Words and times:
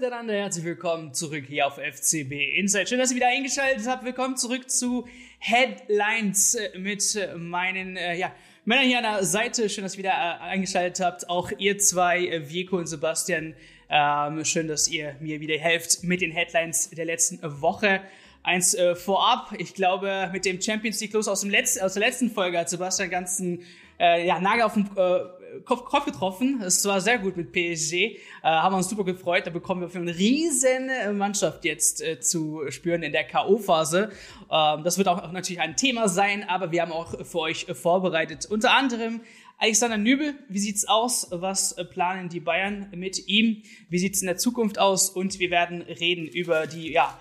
miteinander, 0.00 0.32
herzlich 0.32 0.64
willkommen 0.64 1.12
zurück 1.12 1.44
hier 1.46 1.66
auf 1.66 1.74
FCB 1.74 2.32
Insight. 2.56 2.88
Schön, 2.88 2.98
dass 2.98 3.10
ihr 3.10 3.16
wieder 3.16 3.28
eingeschaltet 3.28 3.86
habt. 3.86 4.02
Willkommen 4.02 4.38
zurück 4.38 4.70
zu 4.70 5.06
Headlines 5.38 6.54
äh, 6.54 6.78
mit 6.78 7.16
äh, 7.16 7.36
meinen 7.36 7.98
äh, 7.98 8.16
ja, 8.16 8.32
Männern 8.64 8.86
hier 8.86 8.96
an 8.96 9.02
der 9.02 9.24
Seite. 9.24 9.68
Schön, 9.68 9.84
dass 9.84 9.96
ihr 9.96 9.98
wieder 9.98 10.12
äh, 10.12 10.42
eingeschaltet 10.42 11.04
habt. 11.04 11.28
Auch 11.28 11.52
ihr 11.58 11.76
zwei, 11.76 12.26
äh, 12.26 12.48
Vico 12.48 12.78
und 12.78 12.86
Sebastian. 12.86 13.54
Ähm, 13.90 14.42
schön, 14.46 14.68
dass 14.68 14.88
ihr 14.88 15.16
mir 15.20 15.40
wieder 15.40 15.58
helft 15.58 16.02
mit 16.02 16.22
den 16.22 16.30
Headlines 16.30 16.88
der 16.88 17.04
letzten 17.04 17.38
Woche. 17.60 18.00
Eins 18.42 18.72
äh, 18.72 18.94
vorab, 18.94 19.52
ich 19.58 19.74
glaube, 19.74 20.30
mit 20.32 20.46
dem 20.46 20.62
Champions 20.62 20.98
League 21.02 21.12
los 21.12 21.28
aus, 21.28 21.42
dem 21.42 21.50
letzten, 21.50 21.84
aus 21.84 21.92
der 21.92 22.06
letzten 22.06 22.30
Folge 22.30 22.58
hat 22.58 22.70
Sebastian 22.70 23.10
ganzen 23.10 23.64
äh, 23.98 24.26
ja, 24.26 24.40
Nagel 24.40 24.62
auf 24.62 24.72
den 24.72 24.88
äh, 24.96 25.20
Kopf, 25.64 25.84
Kopf 25.84 26.04
getroffen. 26.04 26.62
Es 26.64 26.84
war 26.84 27.00
sehr 27.00 27.18
gut 27.18 27.36
mit 27.36 27.52
PSG. 27.52 27.94
Äh, 27.94 28.18
haben 28.42 28.74
uns 28.74 28.88
super 28.88 29.04
gefreut. 29.04 29.46
Da 29.46 29.50
bekommen 29.50 29.80
wir 29.80 29.88
für 29.88 29.98
eine 29.98 30.16
riesen 30.16 30.88
äh, 30.88 31.12
Mannschaft 31.12 31.64
jetzt 31.64 32.02
äh, 32.02 32.20
zu 32.20 32.62
spüren 32.70 33.02
in 33.02 33.12
der 33.12 33.24
K.O.-Phase. 33.24 34.10
Ähm, 34.50 34.84
das 34.84 34.98
wird 34.98 35.08
auch 35.08 35.30
natürlich 35.32 35.60
ein 35.60 35.76
Thema 35.76 36.08
sein, 36.08 36.48
aber 36.48 36.72
wir 36.72 36.82
haben 36.82 36.92
auch 36.92 37.24
für 37.24 37.38
euch 37.38 37.68
äh, 37.68 37.74
vorbereitet. 37.74 38.46
Unter 38.46 38.72
anderem 38.72 39.20
Alexander 39.58 39.98
Nübel, 39.98 40.34
wie 40.48 40.58
sieht's 40.58 40.88
aus? 40.88 41.26
Was 41.30 41.72
äh, 41.72 41.84
planen 41.84 42.28
die 42.28 42.40
Bayern 42.40 42.88
mit 42.94 43.28
ihm? 43.28 43.62
Wie 43.90 43.98
sieht's 43.98 44.22
in 44.22 44.26
der 44.26 44.38
Zukunft 44.38 44.78
aus? 44.78 45.10
Und 45.10 45.38
wir 45.38 45.50
werden 45.50 45.82
reden 45.82 46.26
über 46.26 46.66
die, 46.66 46.90
ja, 46.92 47.20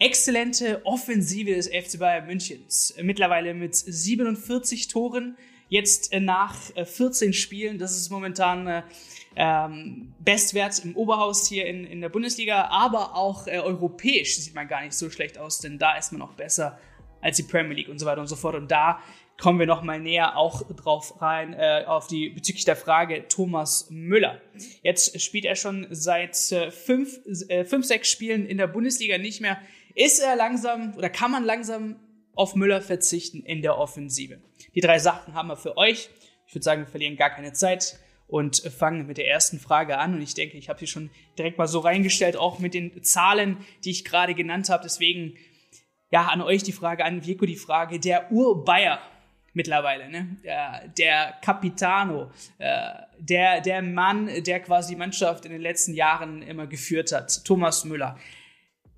exzellente 0.00 0.80
Offensive 0.84 1.54
des 1.54 1.68
FC 1.68 1.98
Bayern 1.98 2.26
Münchens. 2.26 2.94
Mittlerweile 3.02 3.52
mit 3.52 3.76
47 3.76 4.88
Toren, 4.88 5.36
Jetzt 5.70 6.12
äh, 6.12 6.20
nach 6.20 6.54
14 6.54 7.30
äh, 7.30 7.32
Spielen, 7.32 7.78
das 7.78 7.96
ist 7.96 8.10
momentan 8.10 8.66
äh, 8.66 8.82
ähm, 9.36 10.12
Bestwert 10.18 10.84
im 10.84 10.96
Oberhaus 10.96 11.46
hier 11.46 11.64
in, 11.66 11.84
in 11.84 12.00
der 12.00 12.08
Bundesliga, 12.08 12.64
aber 12.64 13.16
auch 13.16 13.46
europäisch 13.46 14.36
sieht 14.36 14.54
man 14.54 14.68
gar 14.68 14.82
nicht 14.82 14.94
so 14.94 15.08
schlecht 15.08 15.38
aus, 15.38 15.60
denn 15.60 15.78
da 15.78 15.96
ist 15.96 16.12
man 16.12 16.20
auch 16.22 16.34
besser 16.34 16.78
als 17.22 17.36
die 17.36 17.44
Premier 17.44 17.74
League 17.74 17.88
und 17.88 17.98
so 17.98 18.06
weiter 18.06 18.20
und 18.20 18.26
so 18.26 18.34
fort. 18.34 18.56
Und 18.56 18.70
da 18.70 19.00
kommen 19.40 19.58
wir 19.58 19.66
noch 19.66 19.82
mal 19.82 20.00
näher 20.00 20.36
auch 20.36 20.62
drauf 20.74 21.20
rein 21.22 21.54
äh, 21.54 21.84
auf 21.86 22.08
die 22.08 22.28
bezüglich 22.30 22.64
der 22.64 22.76
Frage 22.76 23.26
Thomas 23.28 23.88
Müller. 23.90 24.40
Jetzt 24.82 25.20
spielt 25.20 25.44
er 25.44 25.54
schon 25.54 25.86
seit 25.90 26.50
äh, 26.52 26.70
fünf, 26.70 27.20
äh, 27.48 27.64
fünf, 27.64 27.86
sechs 27.86 28.10
Spielen 28.10 28.46
in 28.46 28.58
der 28.58 28.66
Bundesliga 28.66 29.18
nicht 29.18 29.40
mehr. 29.40 29.58
Ist 29.94 30.20
er 30.20 30.34
langsam 30.34 30.94
oder 30.96 31.08
kann 31.08 31.30
man 31.30 31.44
langsam 31.44 31.96
auf 32.34 32.54
Müller 32.54 32.80
verzichten 32.80 33.42
in 33.42 33.62
der 33.62 33.78
Offensive. 33.78 34.40
Die 34.74 34.80
drei 34.80 34.98
Sachen 34.98 35.34
haben 35.34 35.48
wir 35.48 35.56
für 35.56 35.76
euch. 35.76 36.10
Ich 36.46 36.54
würde 36.54 36.64
sagen, 36.64 36.82
wir 36.82 36.88
verlieren 36.88 37.16
gar 37.16 37.30
keine 37.30 37.52
Zeit 37.52 37.98
und 38.30 38.58
fangen 38.58 39.06
mit 39.06 39.18
der 39.18 39.28
ersten 39.28 39.58
Frage 39.58 39.98
an. 39.98 40.14
Und 40.14 40.22
ich 40.22 40.34
denke, 40.34 40.56
ich 40.56 40.68
habe 40.68 40.78
sie 40.78 40.86
schon 40.86 41.10
direkt 41.36 41.58
mal 41.58 41.66
so 41.66 41.80
reingestellt, 41.80 42.36
auch 42.36 42.58
mit 42.58 42.74
den 42.74 43.02
Zahlen, 43.02 43.58
die 43.84 43.90
ich 43.90 44.04
gerade 44.04 44.34
genannt 44.34 44.68
habe. 44.68 44.82
Deswegen, 44.84 45.36
ja, 46.10 46.28
an 46.28 46.40
euch 46.40 46.62
die 46.62 46.72
Frage, 46.72 47.04
an 47.04 47.26
Vico 47.26 47.46
die 47.46 47.56
Frage, 47.56 47.98
der 47.98 48.30
Ur-Bayer 48.30 49.00
mittlerweile, 49.52 50.08
ne? 50.08 50.36
Der, 50.44 50.88
der 50.88 51.34
Capitano, 51.42 52.30
äh, 52.58 52.92
der, 53.18 53.60
der 53.60 53.82
Mann, 53.82 54.30
der 54.44 54.60
quasi 54.60 54.94
die 54.94 54.98
Mannschaft 54.98 55.44
in 55.44 55.50
den 55.52 55.60
letzten 55.60 55.94
Jahren 55.94 56.42
immer 56.42 56.66
geführt 56.66 57.12
hat, 57.12 57.44
Thomas 57.44 57.84
Müller. 57.84 58.16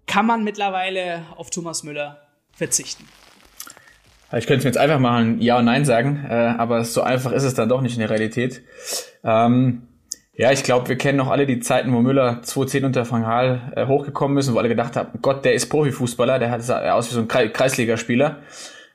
Kann 0.06 0.26
man 0.26 0.44
mittlerweile 0.44 1.26
auf 1.36 1.48
Thomas 1.50 1.84
Müller 1.84 2.28
verzichten? 2.52 3.08
Ich 4.38 4.46
könnte 4.46 4.64
mir 4.64 4.70
jetzt 4.70 4.78
einfach 4.78 4.98
mal 4.98 5.22
ein 5.22 5.40
Ja 5.40 5.58
und 5.58 5.66
Nein 5.66 5.84
sagen, 5.84 6.24
äh, 6.28 6.32
aber 6.32 6.84
so 6.84 7.02
einfach 7.02 7.32
ist 7.32 7.42
es 7.42 7.54
dann 7.54 7.68
doch 7.68 7.80
nicht 7.82 7.94
in 7.94 8.00
der 8.00 8.10
Realität. 8.10 8.62
Ähm, 9.24 9.82
ja, 10.34 10.50
ich 10.50 10.62
glaube, 10.62 10.88
wir 10.88 10.96
kennen 10.96 11.18
noch 11.18 11.30
alle 11.30 11.44
die 11.44 11.60
Zeiten, 11.60 11.92
wo 11.92 12.00
Müller 12.00 12.40
2010 12.42 12.86
unter 12.86 13.10
Van 13.10 13.22
Gaal 13.22 13.72
äh, 13.76 13.86
hochgekommen 13.86 14.38
ist 14.38 14.48
und 14.48 14.54
wo 14.54 14.58
alle 14.58 14.70
gedacht 14.70 14.96
haben, 14.96 15.18
Gott, 15.20 15.44
der 15.44 15.52
ist 15.52 15.66
Profifußballer, 15.66 16.38
der 16.38 16.50
hat 16.50 16.68
aus 16.70 17.10
wie 17.10 17.14
so 17.14 17.20
ein 17.20 17.28
Kreisligaspieler. 17.28 18.38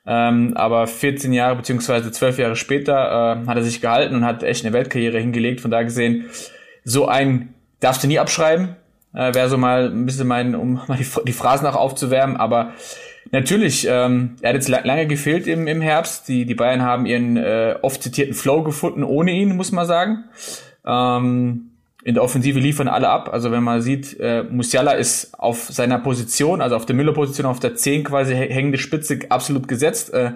Ähm, 0.04 0.56
aber 0.56 0.86
14 0.86 1.32
Jahre 1.32 1.54
beziehungsweise 1.56 2.10
12 2.10 2.38
Jahre 2.38 2.56
später 2.56 3.42
äh, 3.44 3.46
hat 3.46 3.56
er 3.56 3.62
sich 3.62 3.80
gehalten 3.80 4.16
und 4.16 4.24
hat 4.24 4.42
echt 4.42 4.64
eine 4.64 4.72
Weltkarriere 4.72 5.18
hingelegt. 5.18 5.60
Von 5.60 5.70
da 5.70 5.82
gesehen, 5.82 6.24
so 6.82 7.06
ein 7.06 7.54
darfst 7.80 8.02
du 8.02 8.08
nie 8.08 8.18
abschreiben. 8.18 8.76
Äh, 9.14 9.34
Wäre 9.34 9.48
so 9.48 9.58
mal 9.58 9.86
ein 9.90 10.06
bisschen 10.06 10.26
mein, 10.26 10.54
um 10.54 10.80
mal 10.88 10.96
die, 10.98 11.06
die 11.26 11.32
Phrasen 11.32 11.66
auch 11.66 11.76
aufzuwärmen, 11.76 12.36
aber 12.36 12.72
Natürlich, 13.30 13.86
ähm, 13.88 14.36
er 14.40 14.50
hat 14.50 14.56
jetzt 14.56 14.68
lange 14.68 15.06
gefehlt 15.06 15.46
im, 15.46 15.66
im 15.66 15.80
Herbst. 15.80 16.28
Die, 16.28 16.46
die 16.46 16.54
Bayern 16.54 16.82
haben 16.82 17.06
ihren 17.06 17.36
äh, 17.36 17.76
oft 17.82 18.02
zitierten 18.02 18.34
Flow 18.34 18.62
gefunden 18.62 19.02
ohne 19.02 19.32
ihn, 19.32 19.56
muss 19.56 19.72
man 19.72 19.86
sagen. 19.86 20.24
Ähm, 20.86 21.70
in 22.04 22.14
der 22.14 22.22
Offensive 22.22 22.58
liefern 22.58 22.88
alle 22.88 23.08
ab. 23.08 23.28
Also 23.32 23.50
wenn 23.50 23.62
man 23.62 23.82
sieht, 23.82 24.18
äh, 24.18 24.44
Musiala 24.44 24.92
ist 24.92 25.38
auf 25.38 25.64
seiner 25.64 25.98
Position, 25.98 26.62
also 26.62 26.76
auf 26.76 26.86
der 26.86 26.96
Müller-Position, 26.96 27.46
auf 27.46 27.60
der 27.60 27.74
10 27.74 28.04
quasi 28.04 28.34
hängende 28.34 28.78
Spitze 28.78 29.18
absolut 29.28 29.68
gesetzt. 29.68 30.14
Äh, 30.14 30.32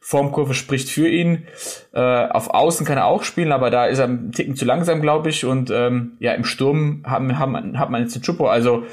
Formkurve 0.00 0.54
spricht 0.54 0.88
für 0.88 1.08
ihn. 1.08 1.44
Äh, 1.92 2.00
auf 2.00 2.50
Außen 2.50 2.84
kann 2.84 2.98
er 2.98 3.06
auch 3.06 3.22
spielen, 3.22 3.52
aber 3.52 3.70
da 3.70 3.86
ist 3.86 4.00
er 4.00 4.08
ein 4.08 4.32
Ticken 4.32 4.56
zu 4.56 4.64
langsam, 4.64 5.00
glaube 5.00 5.30
ich. 5.30 5.44
Und 5.44 5.70
ähm, 5.70 6.16
ja, 6.18 6.32
im 6.32 6.44
Sturm 6.44 7.04
haben, 7.06 7.38
haben, 7.38 7.78
hat 7.78 7.90
man 7.90 8.02
jetzt 8.02 8.16
den 8.16 8.22
Chupo. 8.22 8.48
Also 8.48 8.84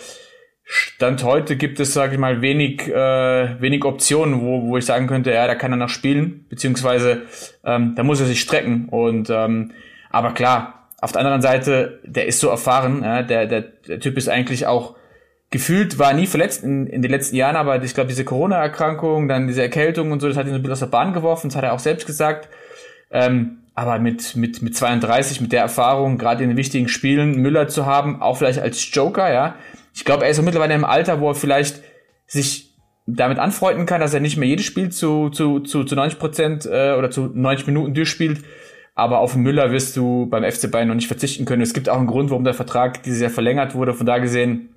Stand 0.72 1.24
heute 1.24 1.56
gibt 1.56 1.80
es, 1.80 1.96
sage 1.96 2.14
ich 2.14 2.20
mal, 2.20 2.44
wenig, 2.44 2.88
äh, 2.88 3.60
wenig 3.60 3.84
Optionen, 3.86 4.42
wo, 4.42 4.68
wo 4.68 4.78
ich 4.78 4.86
sagen 4.86 5.08
könnte, 5.08 5.32
ja, 5.32 5.48
da 5.48 5.56
kann 5.56 5.72
er 5.72 5.78
noch 5.78 5.90
spielen, 5.90 6.46
beziehungsweise 6.48 7.24
ähm, 7.66 7.96
da 7.96 8.04
muss 8.04 8.20
er 8.20 8.28
sich 8.28 8.40
strecken. 8.40 8.88
Und 8.90 9.32
ähm, 9.32 9.72
aber 10.12 10.34
klar, 10.36 10.88
auf 11.02 11.12
der 11.12 11.22
anderen 11.22 11.42
Seite, 11.42 12.00
der 12.04 12.28
ist 12.28 12.40
so 12.40 12.50
erfahren, 12.50 13.02
ja, 13.04 13.24
der, 13.24 13.48
der, 13.48 13.62
der 13.62 14.00
Typ 14.00 14.16
ist 14.16 14.30
eigentlich 14.30 14.68
auch 14.68 14.96
gefühlt, 15.50 15.98
war 15.98 16.14
nie 16.14 16.28
verletzt 16.28 16.64
in, 16.64 16.86
in 16.86 17.02
den 17.02 17.10
letzten 17.10 17.36
Jahren, 17.36 17.56
aber 17.56 17.84
ich 17.84 17.96
glaube, 17.96 18.10
diese 18.10 18.24
Corona-Erkrankung, 18.24 19.28
dann 19.28 19.48
diese 19.48 19.64
Erkältung 19.64 20.12
und 20.12 20.20
so, 20.20 20.28
das 20.28 20.38
hat 20.38 20.46
ihn 20.46 20.52
so 20.52 20.58
ein 20.58 20.62
bisschen 20.62 20.74
aus 20.74 20.80
der 20.82 20.86
Bahn 20.86 21.14
geworfen, 21.14 21.50
das 21.50 21.56
hat 21.56 21.64
er 21.64 21.74
auch 21.74 21.80
selbst 21.80 22.06
gesagt. 22.06 22.48
Ähm, 23.10 23.58
aber 23.74 23.98
mit, 23.98 24.36
mit, 24.36 24.62
mit 24.62 24.76
32, 24.76 25.42
mit 25.42 25.52
der 25.52 25.62
Erfahrung, 25.62 26.20
gerade 26.20 26.44
in 26.44 26.50
den 26.50 26.58
wichtigen 26.58 26.90
Spielen, 26.90 27.42
Müller 27.42 27.70
zu 27.70 27.88
haben, 27.88 28.22
auch 28.22 28.38
vielleicht 28.38 28.60
als 28.60 28.94
Joker, 28.94 29.34
ja, 29.34 29.56
ich 30.00 30.06
glaube, 30.06 30.24
er 30.24 30.30
ist 30.30 30.42
mittlerweile 30.42 30.74
im 30.74 30.86
Alter, 30.86 31.20
wo 31.20 31.28
er 31.28 31.36
vielleicht 31.36 31.82
sich 32.26 32.74
damit 33.06 33.38
anfreunden 33.38 33.86
kann, 33.86 34.00
dass 34.00 34.14
er 34.14 34.22
nicht 34.22 34.38
mehr 34.38 34.48
jedes 34.48 34.66
Spiel 34.66 34.94
zu, 34.94 35.30
zu, 35.30 35.60
zu, 35.60 35.84
zu 35.84 35.94
90 35.94 36.18
Prozent 36.18 36.66
äh, 36.66 36.94
oder 36.98 37.12
zu 37.12 37.30
90 37.34 37.68
Minuten 37.68 37.94
durchspielt. 37.94 38.46
Aber 38.96 39.20
auf 39.20 39.36
Müller 39.36 39.74
wirst 39.74 39.98
du 39.98 40.28
beim 40.28 40.50
FC 40.50 40.72
Bayern 40.72 40.88
noch 40.88 40.96
nicht 40.96 41.10
verzichten 41.10 41.44
können. 41.44 41.62
Es 41.62 41.74
gibt 41.74 41.90
auch 41.90 41.98
einen 41.98 42.08
Grund, 42.08 42.30
warum 42.30 42.46
der 42.46 42.54
Vertrag 42.54 43.04
dieses 43.04 43.20
Jahr 43.20 43.30
verlängert 43.30 43.76
wurde. 43.76 43.94
Von 43.94 44.06
da 44.06 44.20
gesehen, 44.20 44.74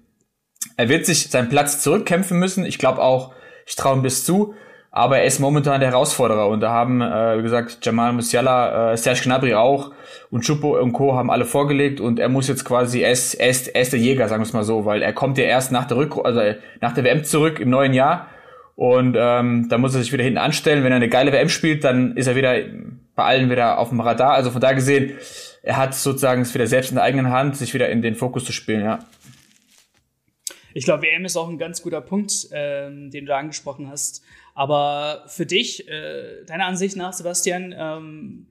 er 0.77 0.88
wird 0.88 1.06
sich 1.06 1.31
seinen 1.31 1.49
Platz 1.49 1.81
zurückkämpfen 1.81 2.41
müssen. 2.41 2.66
Ich 2.66 2.78
glaube 2.78 3.00
auch, 3.00 3.32
ich 3.65 3.77
traue 3.77 3.99
ihm 3.99 4.03
bis 4.03 4.25
zu. 4.25 4.55
Aber 4.95 5.19
er 5.19 5.25
ist 5.25 5.41
momentan 5.41 5.81
der 5.81 5.91
Herausforderer 5.91 6.49
und 6.49 6.61
da 6.61 6.71
haben, 6.71 7.01
äh, 7.01 7.39
wie 7.39 7.43
gesagt, 7.43 7.79
Jamal 7.83 8.13
Musiala, 8.13 8.93
äh, 8.93 8.97
Serge 8.99 9.23
Gnabry 9.25 9.55
auch 9.55 9.93
und 10.31 10.45
Chupo 10.45 10.79
und 10.79 10.93
Co. 10.93 11.15
haben 11.17 11.31
alle 11.31 11.47
vorgelegt 11.47 11.99
und 11.99 12.19
er 12.19 12.29
muss 12.29 12.47
jetzt 12.47 12.67
quasi, 12.67 13.01
er 13.01 13.11
ist, 13.11 13.33
er 13.33 13.49
ist, 13.49 13.69
er 13.69 13.81
ist 13.81 13.95
der 13.95 14.01
Jäger, 14.01 14.29
sagen 14.29 14.43
wir 14.43 14.47
es 14.47 14.53
mal 14.53 14.65
so, 14.65 14.85
weil 14.85 15.01
er 15.01 15.15
kommt 15.15 15.39
ja 15.39 15.45
erst 15.45 15.73
nach 15.73 15.87
der 15.87 15.97
Rück 15.97 16.19
also 16.23 16.43
nach 16.83 16.93
der 16.93 17.05
WM 17.05 17.25
zurück 17.25 17.59
im 17.59 17.71
neuen 17.71 17.95
Jahr 17.95 18.29
und 18.75 19.17
ähm, 19.19 19.67
da 19.71 19.79
muss 19.79 19.95
er 19.95 20.03
sich 20.03 20.13
wieder 20.13 20.25
hinten 20.25 20.39
anstellen. 20.39 20.85
Wenn 20.85 20.93
er 20.93 20.97
eine 20.97 21.09
geile 21.09 21.33
WM 21.33 21.49
spielt, 21.49 21.85
dann 21.85 22.15
ist 22.17 22.27
er 22.27 22.37
wieder 22.37 22.55
bei 23.15 23.25
allen 23.25 23.51
wieder 23.51 23.79
auf 23.79 23.89
dem 23.89 24.01
Radar. 24.01 24.33
Also 24.33 24.51
von 24.51 24.61
da 24.61 24.73
gesehen, 24.73 25.17
er 25.63 25.79
hat 25.79 25.95
sozusagen 25.95 26.43
es 26.43 26.53
wieder 26.53 26.67
selbst 26.67 26.91
in 26.91 26.97
der 26.97 27.05
eigenen 27.05 27.31
Hand, 27.31 27.57
sich 27.57 27.73
wieder 27.73 27.89
in 27.89 28.03
den 28.03 28.15
Fokus 28.15 28.45
zu 28.45 28.53
spielen, 28.53 28.85
ja. 28.85 28.99
Ich 30.75 30.85
glaube, 30.85 31.03
WM 31.03 31.25
ist 31.25 31.37
auch 31.37 31.49
ein 31.49 31.59
ganz 31.59 31.83
guter 31.83 32.01
Punkt, 32.01 32.49
ähm, 32.53 33.11
den 33.11 33.27
du 33.27 33.35
angesprochen 33.35 33.91
hast. 33.91 34.23
Aber 34.54 35.25
für 35.28 35.46
dich, 35.46 35.88
äh, 35.88 36.44
deiner 36.44 36.66
Ansicht 36.66 36.96
nach, 36.96 37.12
Sebastian, 37.12 37.75
ähm, 37.76 38.46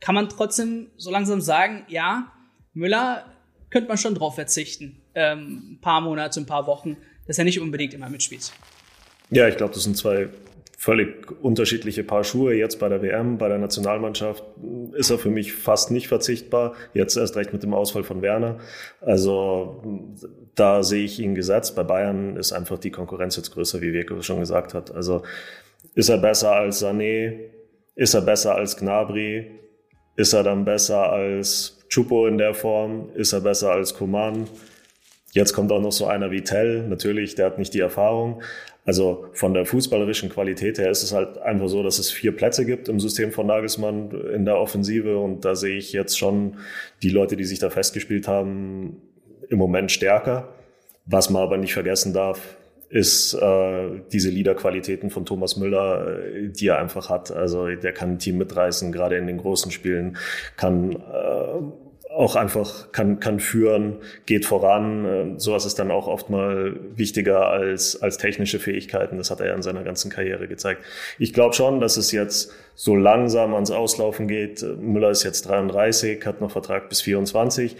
kann 0.00 0.14
man 0.14 0.28
trotzdem 0.28 0.90
so 0.96 1.10
langsam 1.10 1.40
sagen, 1.40 1.84
ja, 1.88 2.32
Müller 2.74 3.24
könnte 3.70 3.88
man 3.88 3.98
schon 3.98 4.14
drauf 4.14 4.34
verzichten. 4.34 5.00
Ähm, 5.14 5.72
ein 5.72 5.80
paar 5.80 6.00
Monate, 6.00 6.40
ein 6.40 6.46
paar 6.46 6.66
Wochen, 6.66 6.96
dass 7.26 7.38
er 7.38 7.44
nicht 7.44 7.60
unbedingt 7.60 7.94
immer 7.94 8.08
mitspielt. 8.08 8.52
Ja, 9.30 9.48
ich 9.48 9.56
glaube, 9.56 9.74
das 9.74 9.84
sind 9.84 9.96
zwei 9.96 10.28
völlig 10.78 11.28
unterschiedliche 11.42 12.04
Paar 12.04 12.22
Schuhe. 12.22 12.54
Jetzt 12.54 12.78
bei 12.78 12.88
der 12.88 13.02
WM, 13.02 13.36
bei 13.36 13.48
der 13.48 13.58
Nationalmannschaft 13.58 14.44
ist 14.92 15.10
er 15.10 15.18
für 15.18 15.28
mich 15.28 15.52
fast 15.52 15.90
nicht 15.90 16.06
verzichtbar. 16.06 16.74
Jetzt 16.94 17.16
erst 17.16 17.36
recht 17.36 17.52
mit 17.52 17.64
dem 17.64 17.74
Ausfall 17.74 18.04
von 18.04 18.22
Werner. 18.22 18.58
Also 19.00 19.82
da 20.54 20.84
sehe 20.84 21.04
ich 21.04 21.18
ihn 21.18 21.34
gesetzt. 21.34 21.74
Bei 21.74 21.82
Bayern 21.82 22.36
ist 22.36 22.52
einfach 22.52 22.78
die 22.78 22.92
Konkurrenz 22.92 23.36
jetzt 23.36 23.50
größer, 23.50 23.80
wie 23.80 23.92
Wirko 23.92 24.22
schon 24.22 24.38
gesagt 24.38 24.72
hat. 24.72 24.94
Also 24.94 25.22
ist 25.96 26.10
er 26.10 26.18
besser 26.18 26.52
als 26.52 26.80
Sané? 26.80 27.40
Ist 27.96 28.14
er 28.14 28.20
besser 28.20 28.54
als 28.54 28.76
Gnabry? 28.76 29.50
Ist 30.14 30.32
er 30.32 30.44
dann 30.44 30.64
besser 30.64 31.10
als 31.10 31.84
Chupo 31.88 32.28
in 32.28 32.38
der 32.38 32.54
Form? 32.54 33.08
Ist 33.16 33.32
er 33.32 33.40
besser 33.40 33.72
als 33.72 33.94
Kuman? 33.94 34.46
Jetzt 35.32 35.52
kommt 35.52 35.72
auch 35.72 35.80
noch 35.80 35.92
so 35.92 36.06
einer 36.06 36.30
wie 36.30 36.42
Tell. 36.42 36.86
Natürlich, 36.86 37.34
der 37.34 37.46
hat 37.46 37.58
nicht 37.58 37.74
die 37.74 37.80
Erfahrung. 37.80 38.42
Also 38.88 39.26
von 39.34 39.52
der 39.52 39.66
fußballerischen 39.66 40.30
Qualität 40.30 40.78
her 40.78 40.90
ist 40.90 41.02
es 41.02 41.12
halt 41.12 41.36
einfach 41.36 41.68
so, 41.68 41.82
dass 41.82 41.98
es 41.98 42.10
vier 42.10 42.34
Plätze 42.34 42.64
gibt 42.64 42.88
im 42.88 43.00
System 43.00 43.32
von 43.32 43.46
Nagelsmann 43.46 44.10
in 44.34 44.46
der 44.46 44.58
Offensive 44.58 45.18
und 45.18 45.44
da 45.44 45.56
sehe 45.56 45.76
ich 45.76 45.92
jetzt 45.92 46.18
schon 46.18 46.56
die 47.02 47.10
Leute, 47.10 47.36
die 47.36 47.44
sich 47.44 47.58
da 47.58 47.68
festgespielt 47.68 48.26
haben, 48.26 48.96
im 49.50 49.58
Moment 49.58 49.92
stärker. 49.92 50.54
Was 51.04 51.28
man 51.28 51.42
aber 51.42 51.58
nicht 51.58 51.74
vergessen 51.74 52.14
darf, 52.14 52.56
ist 52.88 53.34
äh, 53.34 53.90
diese 54.10 54.30
Leaderqualitäten 54.30 55.10
von 55.10 55.26
Thomas 55.26 55.58
Müller, 55.58 56.20
äh, 56.20 56.48
die 56.48 56.68
er 56.68 56.78
einfach 56.78 57.10
hat. 57.10 57.30
Also 57.30 57.66
der 57.66 57.92
kann 57.92 58.12
ein 58.12 58.18
Team 58.18 58.38
mitreißen, 58.38 58.90
gerade 58.90 59.18
in 59.18 59.26
den 59.26 59.36
großen 59.36 59.70
Spielen, 59.70 60.16
kann 60.56 60.92
äh, 60.92 61.87
auch 62.18 62.34
einfach 62.34 62.90
kann 62.90 63.20
kann 63.20 63.38
führen, 63.38 63.98
geht 64.26 64.44
voran. 64.44 65.04
Äh, 65.04 65.38
sowas 65.38 65.64
ist 65.64 65.78
dann 65.78 65.90
auch 65.90 66.08
oft 66.08 66.30
mal 66.30 66.78
wichtiger 66.96 67.48
als 67.48 68.02
als 68.02 68.18
technische 68.18 68.58
Fähigkeiten. 68.58 69.18
Das 69.18 69.30
hat 69.30 69.40
er 69.40 69.46
ja 69.46 69.54
in 69.54 69.62
seiner 69.62 69.84
ganzen 69.84 70.10
Karriere 70.10 70.48
gezeigt. 70.48 70.82
Ich 71.18 71.32
glaube 71.32 71.54
schon, 71.54 71.80
dass 71.80 71.96
es 71.96 72.10
jetzt 72.10 72.52
so 72.74 72.96
langsam 72.96 73.54
ans 73.54 73.70
Auslaufen 73.70 74.26
geht. 74.26 74.64
Müller 74.80 75.10
ist 75.10 75.22
jetzt 75.22 75.48
33, 75.48 76.26
hat 76.26 76.40
noch 76.40 76.50
Vertrag 76.50 76.88
bis 76.88 77.00
24 77.02 77.76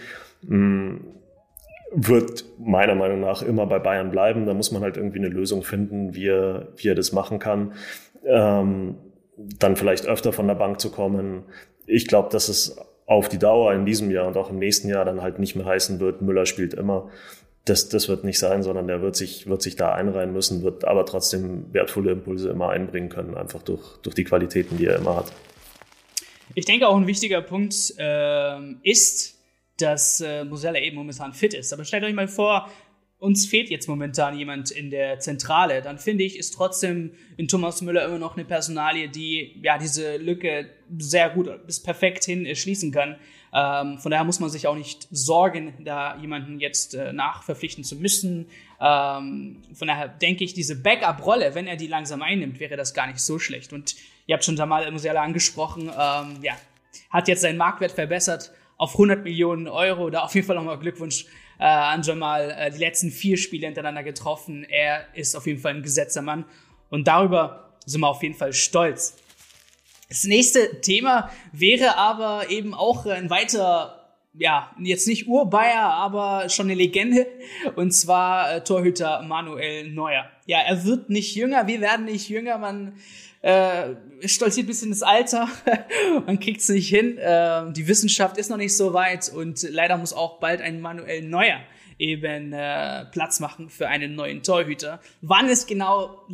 wird 1.91 2.45
meiner 2.59 2.95
Meinung 2.95 3.19
nach 3.19 3.41
immer 3.41 3.65
bei 3.65 3.79
Bayern 3.79 4.11
bleiben. 4.11 4.45
Da 4.45 4.53
muss 4.53 4.71
man 4.71 4.83
halt 4.83 4.97
irgendwie 4.97 5.19
eine 5.19 5.27
Lösung 5.27 5.63
finden, 5.63 6.13
wie 6.13 6.27
er, 6.27 6.67
wie 6.77 6.89
er 6.89 6.95
das 6.95 7.11
machen 7.11 7.39
kann. 7.39 7.73
Ähm, 8.25 8.95
dann 9.37 9.75
vielleicht 9.75 10.05
öfter 10.05 10.33
von 10.33 10.47
der 10.47 10.55
Bank 10.55 10.79
zu 10.79 10.91
kommen. 10.91 11.43
Ich 11.87 12.07
glaube, 12.07 12.29
dass 12.31 12.49
es 12.49 12.77
auf 13.09 13.27
die 13.27 13.39
Dauer 13.39 13.73
in 13.73 13.87
diesem 13.87 14.11
Jahr 14.11 14.27
und 14.27 14.37
auch 14.37 14.51
im 14.51 14.59
nächsten 14.59 14.87
Jahr 14.87 15.03
dann 15.03 15.23
halt 15.23 15.39
nicht 15.39 15.55
mehr 15.55 15.65
heißen 15.65 15.99
wird, 15.99 16.21
Müller 16.21 16.45
spielt 16.45 16.75
immer. 16.75 17.09
Das, 17.65 17.89
das 17.89 18.07
wird 18.07 18.23
nicht 18.23 18.37
sein, 18.37 18.61
sondern 18.61 18.85
der 18.85 19.01
wird 19.01 19.15
sich, 19.15 19.47
wird 19.47 19.63
sich 19.63 19.75
da 19.75 19.93
einreihen 19.93 20.31
müssen, 20.31 20.61
wird 20.61 20.85
aber 20.85 21.07
trotzdem 21.07 21.73
wertvolle 21.73 22.11
Impulse 22.11 22.49
immer 22.49 22.69
einbringen 22.69 23.09
können, 23.09 23.35
einfach 23.35 23.63
durch, 23.63 23.97
durch 24.03 24.13
die 24.13 24.25
Qualitäten, 24.25 24.77
die 24.77 24.85
er 24.85 24.97
immer 24.97 25.15
hat. 25.15 25.31
Ich 26.53 26.65
denke 26.65 26.87
auch 26.87 26.95
ein 26.95 27.07
wichtiger 27.07 27.41
Punkt 27.41 27.95
äh, 27.97 28.59
ist, 28.83 29.39
dass 29.77 30.21
äh, 30.21 30.43
Mosella 30.45 30.79
eben 30.79 30.95
momentan 30.95 31.33
fit 31.33 31.55
ist. 31.55 31.73
Aber 31.73 31.85
stellt 31.85 32.03
euch 32.03 32.13
mal 32.13 32.27
vor, 32.27 32.69
uns 33.19 33.45
fehlt 33.45 33.69
jetzt 33.69 33.87
momentan 33.87 34.37
jemand 34.37 34.71
in 34.71 34.89
der 34.89 35.19
Zentrale, 35.19 35.81
dann 35.81 35.99
finde 35.99 36.23
ich, 36.23 36.37
ist 36.37 36.51
trotzdem 36.51 37.11
in 37.35 37.49
Thomas 37.49 37.81
Müller 37.81 38.05
immer 38.05 38.17
noch 38.17 38.37
eine 38.37 38.45
Personalie, 38.45 39.09
die 39.09 39.59
ja 39.61 39.77
diese 39.77 40.17
Lücke 40.17 40.69
sehr 40.97 41.29
gut 41.29 41.49
bis 41.67 41.81
perfekt 41.81 42.23
hin 42.23 42.45
äh, 42.45 42.55
schließen 42.55 42.91
kann. 42.91 43.17
Ähm, 43.51 43.97
von 43.97 44.11
daher 44.11 44.23
muss 44.23 44.39
man 44.39 44.49
sich 44.49 44.67
auch 44.67 44.75
nicht 44.75 45.07
sorgen, 45.11 45.73
da 45.83 46.17
jemanden 46.17 46.59
jetzt 46.59 46.93
äh, 46.93 47.11
nachverpflichten 47.11 47.83
zu 47.83 47.97
müssen. 47.97 48.47
Ähm, 48.79 49.63
von 49.73 49.87
daher 49.87 50.07
denke 50.07 50.43
ich, 50.45 50.53
diese 50.53 50.81
Backup-Rolle, 50.81 51.55
wenn 51.55 51.67
er 51.67 51.75
die 51.75 51.87
langsam 51.87 52.21
einnimmt, 52.21 52.59
wäre 52.59 52.77
das 52.77 52.93
gar 52.93 53.07
nicht 53.07 53.19
so 53.19 53.37
schlecht. 53.37 53.73
Und 53.73 53.95
ihr 54.27 54.35
habt 54.35 54.45
schon 54.45 54.55
da 54.55 54.65
mal 54.65 54.89
Musiala 54.91 55.21
angesprochen, 55.21 55.89
ähm, 55.89 56.37
ja, 56.41 56.53
hat 57.09 57.27
jetzt 57.27 57.41
seinen 57.41 57.57
Marktwert 57.57 57.91
verbessert 57.91 58.51
auf 58.77 58.93
100 58.93 59.23
Millionen 59.23 59.67
Euro. 59.67 60.09
Da 60.09 60.21
auf 60.21 60.35
jeden 60.35 60.47
Fall 60.47 60.55
nochmal 60.55 60.79
Glückwunsch 60.79 61.25
äh, 61.59 61.65
an 61.65 62.01
Jamal. 62.01 62.51
Äh, 62.51 62.71
die 62.71 62.79
letzten 62.79 63.11
vier 63.11 63.37
Spiele 63.37 63.67
hintereinander 63.67 64.03
getroffen. 64.03 64.63
Er 64.63 65.05
ist 65.13 65.35
auf 65.35 65.45
jeden 65.45 65.59
Fall 65.59 65.75
ein 65.75 65.83
gesetzter 65.83 66.21
Mann. 66.21 66.45
Und 66.89 67.07
darüber 67.07 67.77
sind 67.85 68.01
wir 68.01 68.07
auf 68.09 68.23
jeden 68.23 68.35
Fall 68.35 68.53
stolz. 68.53 69.15
Das 70.09 70.23
nächste 70.23 70.81
Thema 70.81 71.29
wäre 71.51 71.97
aber 71.97 72.49
eben 72.49 72.73
auch 72.73 73.05
ein 73.05 73.29
weiter 73.29 73.95
ja, 74.37 74.73
jetzt 74.79 75.07
nicht 75.07 75.27
Urbayer, 75.27 75.81
aber 75.81 76.49
schon 76.49 76.67
eine 76.67 76.75
Legende. 76.75 77.27
Und 77.75 77.91
zwar 77.91 78.55
äh, 78.55 78.63
Torhüter 78.63 79.21
Manuel 79.23 79.91
Neuer. 79.91 80.29
Ja, 80.45 80.59
er 80.59 80.85
wird 80.85 81.09
nicht 81.09 81.35
jünger, 81.35 81.67
wir 81.67 81.81
werden 81.81 82.05
nicht 82.05 82.29
jünger. 82.29 82.57
Man 82.57 82.93
äh, 83.41 83.95
stolziert 84.25 84.67
bis 84.67 84.83
in 84.83 84.89
das 84.89 85.01
Alter, 85.01 85.47
man 86.25 86.39
kriegt 86.39 86.61
es 86.61 86.69
nicht 86.69 86.89
hin. 86.89 87.17
Äh, 87.17 87.71
die 87.71 87.87
Wissenschaft 87.87 88.37
ist 88.37 88.49
noch 88.49 88.57
nicht 88.57 88.75
so 88.75 88.93
weit 88.93 89.29
und 89.29 89.61
leider 89.69 89.97
muss 89.97 90.13
auch 90.13 90.39
bald 90.39 90.61
ein 90.61 90.81
Manuel 90.81 91.21
Neuer 91.23 91.59
eben 91.97 92.53
äh, 92.53 93.05
Platz 93.05 93.39
machen 93.39 93.69
für 93.69 93.87
einen 93.87 94.15
neuen 94.15 94.41
Torhüter. 94.41 94.99
Wann 95.21 95.49
es 95.49 95.67
genau 95.67 96.25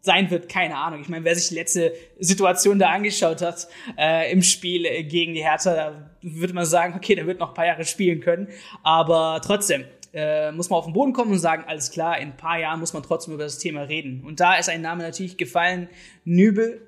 sein 0.00 0.30
wird, 0.30 0.48
keine 0.48 0.76
Ahnung. 0.76 1.00
Ich 1.00 1.08
meine, 1.08 1.24
wer 1.24 1.36
sich 1.36 1.48
die 1.48 1.54
letzte 1.54 1.92
Situation 2.18 2.78
da 2.80 2.90
angeschaut 2.90 3.40
hat 3.40 3.68
äh, 3.96 4.32
im 4.32 4.42
Spiel 4.42 5.04
gegen 5.04 5.34
die 5.34 5.44
Hertha, 5.44 5.74
da 5.74 6.10
würde 6.22 6.54
man 6.54 6.64
sagen, 6.64 6.94
okay, 6.96 7.14
der 7.14 7.26
wird 7.26 7.38
noch 7.38 7.50
ein 7.50 7.54
paar 7.54 7.66
Jahre 7.66 7.84
spielen 7.84 8.20
können. 8.20 8.48
Aber 8.82 9.40
trotzdem, 9.44 9.84
äh, 10.12 10.52
muss 10.52 10.68
man 10.70 10.78
auf 10.78 10.84
den 10.84 10.92
Boden 10.92 11.12
kommen 11.12 11.32
und 11.32 11.38
sagen, 11.38 11.64
alles 11.66 11.90
klar, 11.90 12.18
in 12.18 12.30
ein 12.30 12.36
paar 12.36 12.58
Jahren 12.58 12.80
muss 12.80 12.92
man 12.92 13.02
trotzdem 13.02 13.34
über 13.34 13.44
das 13.44 13.58
Thema 13.58 13.82
reden. 13.82 14.22
Und 14.24 14.40
da 14.40 14.54
ist 14.56 14.68
ein 14.68 14.82
Name 14.82 15.02
natürlich 15.02 15.36
gefallen, 15.36 15.88
Nübel. 16.24 16.86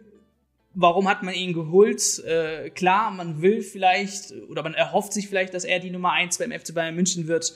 Warum 0.74 1.08
hat 1.08 1.22
man 1.22 1.34
ihn 1.34 1.52
geholt? 1.52 2.22
Äh, 2.24 2.70
klar, 2.70 3.10
man 3.10 3.40
will 3.40 3.62
vielleicht 3.62 4.32
oder 4.50 4.62
man 4.62 4.74
erhofft 4.74 5.12
sich 5.12 5.28
vielleicht, 5.28 5.54
dass 5.54 5.64
er 5.64 5.78
die 5.78 5.90
Nummer 5.90 6.12
eins 6.12 6.38
beim 6.38 6.52
FC 6.52 6.74
Bayern 6.74 6.94
München 6.94 7.28
wird. 7.28 7.54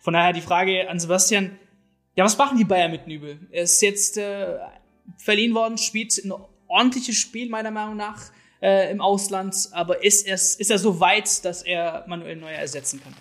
Von 0.00 0.14
daher 0.14 0.32
die 0.32 0.40
Frage 0.40 0.88
an 0.90 0.98
Sebastian, 0.98 1.58
ja, 2.16 2.24
was 2.24 2.36
machen 2.36 2.58
die 2.58 2.64
Bayern 2.64 2.90
mit 2.90 3.06
Nübel? 3.06 3.38
Er 3.50 3.62
ist 3.62 3.80
jetzt 3.82 4.18
äh, 4.18 4.58
verliehen 5.18 5.54
worden, 5.54 5.78
spielt 5.78 6.16
ein 6.24 6.32
ordentliches 6.66 7.16
Spiel 7.16 7.48
meiner 7.48 7.70
Meinung 7.70 7.96
nach 7.96 8.32
äh, 8.60 8.90
im 8.90 9.00
Ausland, 9.00 9.54
aber 9.72 10.02
ist 10.02 10.26
er, 10.26 10.34
ist 10.34 10.70
er 10.70 10.78
so 10.78 10.98
weit, 11.00 11.44
dass 11.44 11.62
er 11.62 12.04
Manuel 12.08 12.36
Neuer 12.36 12.58
ersetzen 12.58 13.00
kann? 13.02 13.14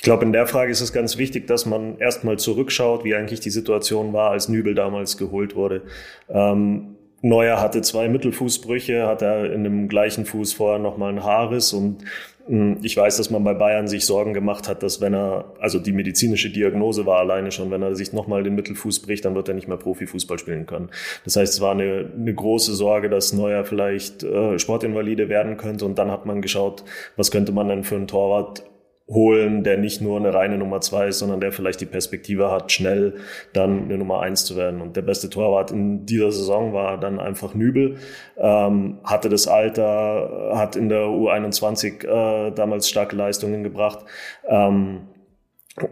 Ich 0.00 0.04
glaube, 0.04 0.24
in 0.24 0.32
der 0.32 0.46
Frage 0.46 0.72
ist 0.72 0.80
es 0.80 0.94
ganz 0.94 1.18
wichtig, 1.18 1.46
dass 1.46 1.66
man 1.66 1.98
erstmal 1.98 2.38
zurückschaut, 2.38 3.04
wie 3.04 3.14
eigentlich 3.14 3.40
die 3.40 3.50
Situation 3.50 4.14
war, 4.14 4.30
als 4.30 4.48
Nübel 4.48 4.74
damals 4.74 5.18
geholt 5.18 5.56
wurde. 5.56 5.82
Ähm, 6.30 6.96
Neuer 7.20 7.60
hatte 7.60 7.82
zwei 7.82 8.08
Mittelfußbrüche, 8.08 9.06
hat 9.06 9.20
er 9.20 9.52
in 9.52 9.62
dem 9.62 9.88
gleichen 9.88 10.24
Fuß 10.24 10.54
vorher 10.54 10.78
nochmal 10.78 11.10
einen 11.10 11.22
Haarriss 11.22 11.74
und 11.74 12.02
hm, 12.46 12.78
ich 12.80 12.96
weiß, 12.96 13.18
dass 13.18 13.28
man 13.28 13.44
bei 13.44 13.52
Bayern 13.52 13.88
sich 13.88 14.06
Sorgen 14.06 14.32
gemacht 14.32 14.68
hat, 14.68 14.82
dass 14.82 15.02
wenn 15.02 15.12
er, 15.12 15.52
also 15.60 15.78
die 15.78 15.92
medizinische 15.92 16.48
Diagnose 16.48 17.04
war 17.04 17.18
alleine 17.18 17.52
schon, 17.52 17.70
wenn 17.70 17.82
er 17.82 17.94
sich 17.94 18.14
nochmal 18.14 18.42
den 18.42 18.54
Mittelfuß 18.54 19.00
bricht, 19.00 19.26
dann 19.26 19.34
wird 19.34 19.48
er 19.48 19.54
nicht 19.54 19.68
mehr 19.68 19.76
Profifußball 19.76 20.38
spielen 20.38 20.64
können. 20.64 20.88
Das 21.26 21.36
heißt, 21.36 21.52
es 21.52 21.60
war 21.60 21.72
eine, 21.72 22.10
eine 22.18 22.32
große 22.32 22.74
Sorge, 22.74 23.10
dass 23.10 23.34
Neuer 23.34 23.66
vielleicht 23.66 24.22
äh, 24.22 24.58
Sportinvalide 24.58 25.28
werden 25.28 25.58
könnte 25.58 25.84
und 25.84 25.98
dann 25.98 26.10
hat 26.10 26.24
man 26.24 26.40
geschaut, 26.40 26.84
was 27.16 27.30
könnte 27.30 27.52
man 27.52 27.68
denn 27.68 27.84
für 27.84 27.96
einen 27.96 28.08
Torwart 28.08 28.62
holen, 29.10 29.64
der 29.64 29.76
nicht 29.76 30.00
nur 30.00 30.18
eine 30.18 30.32
reine 30.32 30.56
Nummer 30.56 30.80
zwei 30.80 31.08
ist, 31.08 31.18
sondern 31.18 31.40
der 31.40 31.52
vielleicht 31.52 31.80
die 31.80 31.86
Perspektive 31.86 32.50
hat, 32.50 32.70
schnell 32.72 33.16
dann 33.52 33.84
eine 33.84 33.98
Nummer 33.98 34.20
eins 34.20 34.44
zu 34.44 34.56
werden. 34.56 34.80
Und 34.80 34.96
der 34.96 35.02
beste 35.02 35.28
Torwart 35.28 35.72
in 35.72 36.06
dieser 36.06 36.30
Saison 36.30 36.72
war 36.72 36.98
dann 36.98 37.18
einfach 37.18 37.54
Nübel, 37.54 37.96
ähm, 38.38 38.98
hatte 39.04 39.28
das 39.28 39.48
Alter, 39.48 40.52
hat 40.54 40.76
in 40.76 40.88
der 40.88 41.06
U21 41.06 42.04
äh, 42.04 42.52
damals 42.52 42.88
starke 42.88 43.16
Leistungen 43.16 43.64
gebracht. 43.64 44.04
Ähm, 44.48 45.08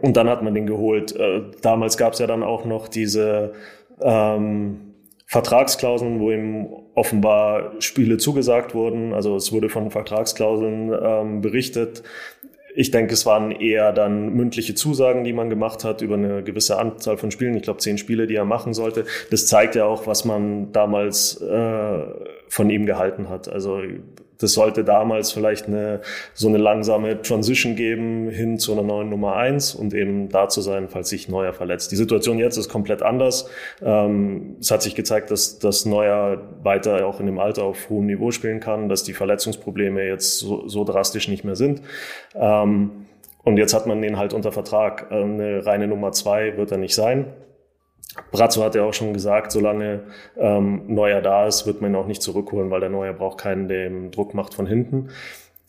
und 0.01 0.15
dann 0.17 0.29
hat 0.29 0.41
man 0.41 0.53
den 0.53 0.67
geholt. 0.67 1.15
Äh, 1.15 1.41
damals 1.61 1.97
gab 1.97 2.13
es 2.13 2.19
ja 2.19 2.27
dann 2.27 2.43
auch 2.43 2.65
noch 2.65 2.87
diese 2.87 3.53
ähm, 4.01 4.89
Vertragsklauseln, 5.25 6.19
wo 6.19 6.31
ihm 6.31 6.69
offenbar 6.95 7.73
Spiele 7.79 8.17
zugesagt 8.17 8.73
wurden. 8.73 9.13
Also 9.13 9.35
es 9.35 9.51
wurde 9.51 9.69
von 9.69 9.91
Vertragsklauseln 9.91 10.91
ähm, 11.01 11.41
berichtet. 11.41 12.03
Ich 12.75 12.91
denke, 12.91 13.13
es 13.13 13.25
waren 13.25 13.51
eher 13.51 13.91
dann 13.91 14.33
mündliche 14.33 14.75
Zusagen, 14.75 15.23
die 15.23 15.33
man 15.33 15.49
gemacht 15.49 15.83
hat 15.83 16.01
über 16.01 16.15
eine 16.15 16.43
gewisse 16.43 16.77
Anzahl 16.77 17.17
von 17.17 17.31
Spielen. 17.31 17.55
Ich 17.55 17.63
glaube, 17.63 17.79
zehn 17.79 17.97
Spiele, 17.97 18.27
die 18.27 18.35
er 18.35 18.45
machen 18.45 18.73
sollte. 18.73 19.05
Das 19.31 19.47
zeigt 19.47 19.75
ja 19.75 19.85
auch, 19.85 20.07
was 20.07 20.25
man 20.25 20.71
damals 20.71 21.41
äh, 21.41 21.99
von 22.47 22.69
ihm 22.69 22.85
gehalten 22.85 23.29
hat. 23.29 23.47
Also 23.47 23.81
das 24.39 24.53
sollte 24.53 24.83
damals 24.83 25.31
vielleicht 25.31 25.67
eine, 25.67 26.01
so 26.33 26.47
eine 26.47 26.57
langsame 26.57 27.21
Transition 27.21 27.75
geben 27.75 28.29
hin 28.29 28.57
zu 28.57 28.71
einer 28.71 28.83
neuen 28.83 29.09
Nummer 29.09 29.35
eins 29.35 29.75
und 29.75 29.93
eben 29.93 30.29
da 30.29 30.47
zu 30.47 30.61
sein, 30.61 30.87
falls 30.89 31.09
sich 31.09 31.29
Neuer 31.29 31.53
verletzt. 31.53 31.91
Die 31.91 31.97
Situation 31.97 32.39
jetzt 32.39 32.57
ist 32.57 32.69
komplett 32.69 33.01
anders. 33.01 33.49
Ähm, 33.81 34.55
es 34.59 34.71
hat 34.71 34.81
sich 34.81 34.95
gezeigt, 34.95 35.29
dass, 35.29 35.59
dass 35.59 35.85
Neuer 35.85 36.41
weiter 36.63 37.05
auch 37.05 37.19
in 37.19 37.25
dem 37.25 37.37
Alter 37.37 37.63
auf 37.63 37.89
hohem 37.89 38.05
Niveau 38.05 38.31
spielen 38.31 38.61
kann, 38.61 38.89
dass 38.89 39.03
die 39.03 39.13
Verletzungsprobleme 39.13 40.05
jetzt 40.05 40.39
so, 40.39 40.67
so 40.67 40.85
drastisch 40.85 41.27
nicht 41.27 41.43
mehr 41.43 41.55
sind. 41.55 41.81
Ähm, 42.33 43.05
und 43.43 43.57
jetzt 43.57 43.73
hat 43.73 43.87
man 43.87 44.01
den 44.01 44.17
halt 44.17 44.33
unter 44.33 44.51
Vertrag. 44.51 45.11
Eine 45.11 45.65
reine 45.65 45.87
Nummer 45.87 46.11
zwei 46.11 46.55
wird 46.55 46.71
er 46.71 46.77
nicht 46.77 46.95
sein. 46.95 47.25
Brazzo 48.31 48.63
hat 48.63 48.75
ja 48.75 48.83
auch 48.83 48.93
schon 48.93 49.13
gesagt, 49.13 49.51
solange 49.51 50.01
ähm, 50.37 50.83
Neuer 50.87 51.21
da 51.21 51.47
ist, 51.47 51.65
wird 51.65 51.81
man 51.81 51.91
ihn 51.91 51.95
auch 51.95 52.07
nicht 52.07 52.21
zurückholen, 52.21 52.71
weil 52.71 52.79
der 52.79 52.89
Neuer 52.89 53.13
braucht 53.13 53.39
keinen, 53.39 53.67
der 53.67 53.87
ihm 53.87 54.11
Druck 54.11 54.33
macht 54.33 54.53
von 54.53 54.67
hinten. 54.67 55.09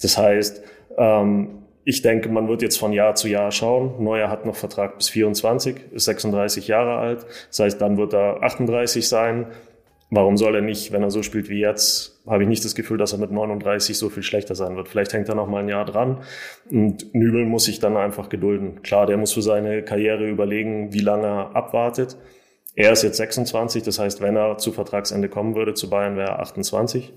Das 0.01 0.19
heißt, 0.19 0.63
ähm, 0.97 1.61
ich 1.85 2.03
denke, 2.03 2.29
man 2.29 2.49
wird 2.49 2.63
jetzt 2.63 2.79
von 2.79 2.93
Jahr 2.93 3.15
zu 3.15 3.29
Jahr 3.29 3.51
schauen. 3.51 4.03
Neuer 4.05 4.29
hat 4.29 4.45
noch 4.47 4.57
Vertrag 4.57 4.99
bis 4.99 5.09
24, 5.09 5.93
ist 5.93 6.05
36 6.05 6.69
Jahre 6.69 6.97
alt. 6.99 7.27
Das 7.49 7.61
heißt, 7.61 7.81
dann 7.81 7.97
wird 7.97 8.13
er 8.13 8.43
38 8.43 9.09
sein. 9.09 9.47
Warum 10.13 10.37
soll 10.37 10.57
er 10.57 10.61
nicht, 10.61 10.91
wenn 10.91 11.05
er 11.05 11.11
so 11.13 11.23
spielt 11.23 11.49
wie 11.49 11.61
jetzt, 11.61 12.21
habe 12.27 12.43
ich 12.43 12.49
nicht 12.49 12.65
das 12.65 12.75
Gefühl, 12.75 12.99
dass 12.99 13.13
er 13.13 13.19
mit 13.19 13.31
39 13.31 13.97
so 13.97 14.09
viel 14.09 14.25
schlechter 14.25 14.57
sein 14.57 14.75
wird. 14.75 14.89
Vielleicht 14.89 15.13
hängt 15.13 15.29
er 15.29 15.37
noch 15.37 15.47
mal 15.47 15.63
ein 15.63 15.69
Jahr 15.69 15.85
dran 15.85 16.19
und 16.69 17.15
Nübel 17.15 17.45
muss 17.45 17.65
sich 17.65 17.79
dann 17.79 17.97
einfach 17.97 18.29
gedulden. 18.29 18.83
Klar, 18.83 19.07
der 19.07 19.17
muss 19.17 19.33
für 19.33 19.43
seine 19.43 19.83
Karriere 19.83 20.29
überlegen, 20.29 20.93
wie 20.93 21.01
lange 21.01 21.27
er 21.27 21.57
abwartet. 21.57 22.17
Er 22.75 22.91
ist 22.93 23.03
jetzt 23.03 23.19
26, 23.19 23.85
das 23.85 24.01
heißt, 24.01 24.21
wenn 24.21 24.37
er 24.37 24.59
zu 24.59 24.73
Vertragsende 24.73 25.29
kommen 25.29 25.55
würde 25.55 25.75
zu 25.75 25.89
Bayern, 25.91 26.17
wäre 26.17 26.31
er 26.31 26.41
28. 26.41 27.13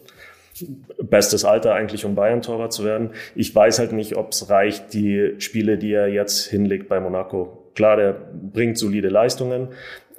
bestes 1.02 1.46
Alter 1.46 1.74
eigentlich, 1.74 2.06
um 2.06 2.14
Bayern-Torwart 2.14 2.74
zu 2.74 2.86
werden. 2.86 3.12
Ich 3.34 3.56
weiß 3.56 3.80
halt 3.80 3.92
nicht, 3.92 4.18
ob 4.18 4.34
es 4.34 4.52
reicht, 4.52 4.94
die 4.94 5.34
Spiele, 5.40 5.80
die 5.80 5.94
er 5.94 6.10
jetzt 6.10 6.46
hinlegt 6.46 6.90
bei 6.90 7.00
Monaco. 7.00 7.72
Klar, 7.74 7.98
der 7.98 8.16
bringt 8.54 8.78
solide 8.78 9.10
Leistungen, 9.10 9.70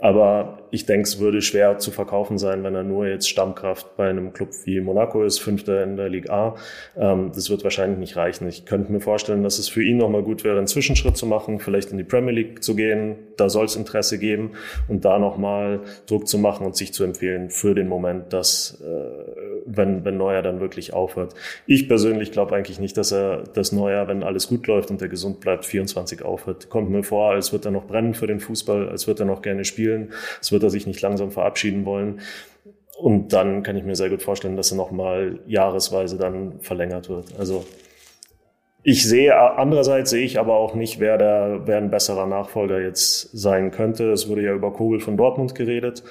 aber 0.00 0.63
ich 0.74 0.86
denke, 0.86 1.06
es 1.06 1.20
würde 1.20 1.40
schwer 1.40 1.78
zu 1.78 1.92
verkaufen 1.92 2.36
sein, 2.36 2.64
wenn 2.64 2.74
er 2.74 2.82
nur 2.82 3.06
jetzt 3.06 3.28
Stammkraft 3.28 3.96
bei 3.96 4.10
einem 4.10 4.32
Club 4.32 4.48
wie 4.64 4.80
Monaco 4.80 5.22
ist, 5.22 5.38
Fünfter 5.38 5.84
in 5.84 5.96
der 5.96 6.08
Liga 6.08 6.32
A. 6.34 6.56
Ähm, 6.96 7.30
das 7.32 7.48
wird 7.48 7.62
wahrscheinlich 7.62 7.98
nicht 7.98 8.16
reichen. 8.16 8.48
Ich 8.48 8.64
könnte 8.64 8.90
mir 8.90 9.00
vorstellen, 9.00 9.44
dass 9.44 9.60
es 9.60 9.68
für 9.68 9.84
ihn 9.84 9.98
nochmal 9.98 10.24
gut 10.24 10.42
wäre, 10.42 10.58
einen 10.58 10.66
Zwischenschritt 10.66 11.16
zu 11.16 11.26
machen, 11.26 11.60
vielleicht 11.60 11.92
in 11.92 11.98
die 11.98 12.04
Premier 12.04 12.32
League 12.32 12.64
zu 12.64 12.74
gehen. 12.74 13.16
Da 13.36 13.48
soll 13.48 13.66
es 13.66 13.76
Interesse 13.76 14.18
geben 14.18 14.52
und 14.88 15.04
da 15.04 15.20
nochmal 15.20 15.80
Druck 16.06 16.26
zu 16.26 16.38
machen 16.38 16.66
und 16.66 16.74
sich 16.74 16.92
zu 16.92 17.04
empfehlen 17.04 17.50
für 17.50 17.74
den 17.74 17.86
Moment, 17.86 18.32
dass 18.32 18.82
äh, 18.82 19.44
wenn, 19.66 20.04
wenn 20.04 20.16
Neuer 20.16 20.42
dann 20.42 20.60
wirklich 20.60 20.92
aufhört. 20.92 21.34
Ich 21.66 21.88
persönlich 21.88 22.32
glaube 22.32 22.54
eigentlich 22.54 22.80
nicht, 22.80 22.96
dass 22.96 23.12
er 23.12 23.44
das 23.54 23.72
Neuer, 23.72 24.08
wenn 24.08 24.22
alles 24.22 24.48
gut 24.48 24.66
läuft 24.66 24.90
und 24.90 25.00
er 25.00 25.08
gesund 25.08 25.40
bleibt, 25.40 25.64
24 25.64 26.22
aufhört. 26.22 26.68
Kommt 26.68 26.90
mir 26.90 27.02
vor, 27.02 27.30
als 27.30 27.52
wird 27.52 27.64
er 27.64 27.70
noch 27.70 27.86
brennen 27.86 28.14
für 28.14 28.26
den 28.26 28.40
Fußball, 28.40 28.88
als 28.88 29.06
wird 29.06 29.20
er 29.20 29.26
noch 29.26 29.42
gerne 29.42 29.64
spielen, 29.64 30.12
als 30.38 30.52
wird 30.52 30.63
er 30.64 30.70
sich 30.70 30.86
nicht 30.86 31.00
langsam 31.00 31.30
verabschieden 31.30 31.84
wollen. 31.84 32.20
Und 32.98 33.32
dann 33.32 33.62
kann 33.62 33.76
ich 33.76 33.84
mir 33.84 33.96
sehr 33.96 34.10
gut 34.10 34.22
vorstellen, 34.22 34.56
dass 34.56 34.70
er 34.70 34.76
nochmal 34.76 35.40
jahresweise 35.46 36.16
dann 36.16 36.60
verlängert 36.60 37.08
wird. 37.08 37.38
Also 37.38 37.64
ich 38.86 39.08
sehe, 39.08 39.34
andererseits 39.34 40.10
sehe 40.10 40.24
ich 40.24 40.38
aber 40.38 40.54
auch 40.56 40.74
nicht, 40.74 41.00
wer, 41.00 41.16
der, 41.16 41.62
wer 41.64 41.78
ein 41.78 41.90
besserer 41.90 42.26
Nachfolger 42.26 42.80
jetzt 42.80 43.30
sein 43.32 43.70
könnte. 43.70 44.12
Es 44.12 44.28
wurde 44.28 44.42
ja 44.42 44.52
über 44.52 44.72
Kogel 44.72 45.00
von 45.00 45.16
Dortmund 45.16 45.54
geredet. 45.54 46.04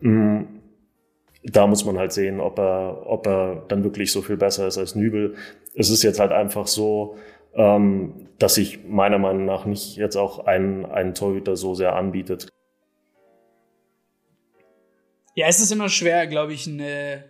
Mm, 0.00 0.42
da 1.44 1.68
muss 1.68 1.84
man 1.84 1.96
halt 1.98 2.12
sehen, 2.12 2.40
ob 2.40 2.58
er, 2.58 3.06
ob 3.06 3.26
er 3.28 3.62
dann 3.68 3.84
wirklich 3.84 4.10
so 4.10 4.22
viel 4.22 4.36
besser 4.36 4.66
ist 4.66 4.76
als 4.76 4.96
Nübel. 4.96 5.36
Es 5.74 5.88
ist 5.88 6.02
jetzt 6.02 6.18
halt 6.18 6.32
einfach 6.32 6.66
so, 6.66 7.16
ähm, 7.54 8.26
dass 8.38 8.56
sich 8.56 8.80
meiner 8.88 9.18
Meinung 9.18 9.44
nach 9.44 9.64
nicht 9.64 9.96
jetzt 9.96 10.16
auch 10.16 10.46
ein, 10.46 10.84
ein 10.84 11.14
Torhüter 11.14 11.56
so 11.56 11.74
sehr 11.74 11.94
anbietet. 11.94 12.48
Ja, 15.36 15.46
es 15.48 15.60
ist 15.60 15.70
immer 15.70 15.90
schwer, 15.90 16.26
glaube 16.26 16.54
ich, 16.54 16.66
einen 16.66 16.80
äh, 16.80 17.20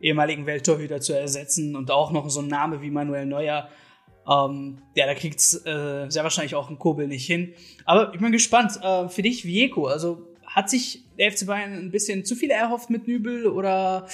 ehemaligen 0.00 0.46
Welttorhüter 0.46 1.00
zu 1.00 1.18
ersetzen 1.18 1.74
und 1.74 1.90
auch 1.90 2.12
noch 2.12 2.30
so 2.30 2.40
ein 2.40 2.46
Name 2.46 2.80
wie 2.80 2.92
Manuel 2.92 3.26
Neuer. 3.26 3.68
Ähm, 4.28 4.78
ja, 4.94 5.04
da 5.06 5.14
kriegt's 5.14 5.66
äh, 5.66 6.06
sehr 6.08 6.22
wahrscheinlich 6.22 6.54
auch 6.54 6.70
ein 6.70 6.78
Kobel 6.78 7.08
nicht 7.08 7.26
hin. 7.26 7.54
Aber 7.84 8.14
ich 8.14 8.20
bin 8.20 8.30
gespannt. 8.30 8.78
Äh, 8.80 9.08
für 9.08 9.22
dich, 9.22 9.44
Vieko, 9.44 9.86
also 9.88 10.28
hat 10.46 10.70
sich 10.70 11.02
der 11.18 11.32
FC 11.32 11.44
Bayern 11.44 11.72
ein 11.72 11.90
bisschen 11.90 12.24
zu 12.24 12.36
viel 12.36 12.50
erhofft 12.50 12.88
mit 12.88 13.08
Nübel 13.08 13.48
oder 13.48 14.06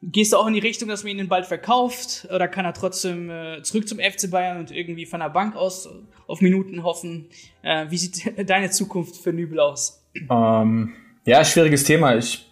gehst 0.00 0.32
du 0.32 0.38
auch 0.38 0.46
in 0.46 0.54
die 0.54 0.60
Richtung, 0.60 0.88
dass 0.88 1.04
man 1.04 1.18
ihn 1.18 1.28
bald 1.28 1.44
verkauft 1.44 2.26
oder 2.34 2.48
kann 2.48 2.64
er 2.64 2.72
trotzdem 2.72 3.28
äh, 3.28 3.62
zurück 3.62 3.86
zum 3.86 3.98
FC 3.98 4.30
Bayern 4.30 4.60
und 4.60 4.70
irgendwie 4.70 5.04
von 5.04 5.20
der 5.20 5.28
Bank 5.28 5.56
aus 5.56 5.86
auf 6.26 6.40
Minuten 6.40 6.84
hoffen? 6.84 7.28
Äh, 7.60 7.90
wie 7.90 7.98
sieht 7.98 8.32
deine 8.48 8.70
Zukunft 8.70 9.16
für 9.16 9.34
Nübel 9.34 9.60
aus? 9.60 10.02
Ähm, 10.30 10.94
ja, 11.26 11.44
schwieriges 11.44 11.84
Thema. 11.84 12.16
Ich 12.16 12.48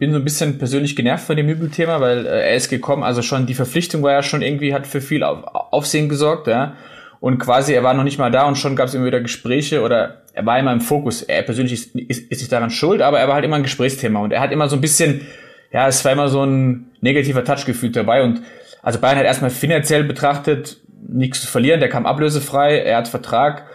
bin 0.00 0.12
so 0.12 0.18
ein 0.18 0.24
bisschen 0.24 0.58
persönlich 0.58 0.96
genervt 0.96 1.26
von 1.26 1.36
dem 1.36 1.46
Nübel-Thema, 1.46 2.00
weil 2.00 2.26
äh, 2.26 2.48
er 2.48 2.54
ist 2.56 2.70
gekommen, 2.70 3.04
also 3.04 3.22
schon 3.22 3.46
die 3.46 3.54
Verpflichtung 3.54 4.02
war 4.02 4.12
ja 4.12 4.22
schon 4.22 4.42
irgendwie, 4.42 4.74
hat 4.74 4.86
für 4.86 5.00
viel 5.00 5.22
Auf 5.22 5.44
Aufsehen 5.44 6.08
gesorgt, 6.08 6.48
ja. 6.48 6.74
Und 7.20 7.38
quasi, 7.38 7.74
er 7.74 7.84
war 7.84 7.92
noch 7.92 8.02
nicht 8.02 8.18
mal 8.18 8.30
da 8.30 8.48
und 8.48 8.56
schon 8.56 8.74
gab 8.74 8.88
es 8.88 8.94
immer 8.94 9.04
wieder 9.04 9.20
Gespräche 9.20 9.82
oder 9.82 10.22
er 10.32 10.46
war 10.46 10.58
immer 10.58 10.72
im 10.72 10.80
Fokus. 10.80 11.22
Er 11.22 11.42
persönlich 11.42 11.74
ist, 11.74 11.94
ist, 11.94 12.32
ist 12.32 12.40
nicht 12.40 12.50
daran 12.50 12.70
schuld, 12.70 13.02
aber 13.02 13.20
er 13.20 13.28
war 13.28 13.34
halt 13.34 13.44
immer 13.44 13.56
ein 13.56 13.62
Gesprächsthema 13.62 14.20
und 14.20 14.32
er 14.32 14.40
hat 14.40 14.52
immer 14.52 14.70
so 14.70 14.76
ein 14.76 14.80
bisschen, 14.80 15.26
ja, 15.70 15.86
es 15.86 16.02
war 16.02 16.12
immer 16.12 16.28
so 16.28 16.44
ein 16.44 16.86
negativer 17.02 17.44
Touchgefühl 17.44 17.92
dabei 17.92 18.22
und 18.22 18.40
also 18.82 18.98
Bayern 18.98 19.18
hat 19.18 19.26
erstmal 19.26 19.50
finanziell 19.50 20.04
betrachtet 20.04 20.78
nichts 21.06 21.42
zu 21.42 21.46
verlieren, 21.46 21.80
der 21.80 21.90
kam 21.90 22.06
ablösefrei, 22.06 22.78
er 22.78 22.96
hat 22.96 23.08
Vertrag, 23.08 23.66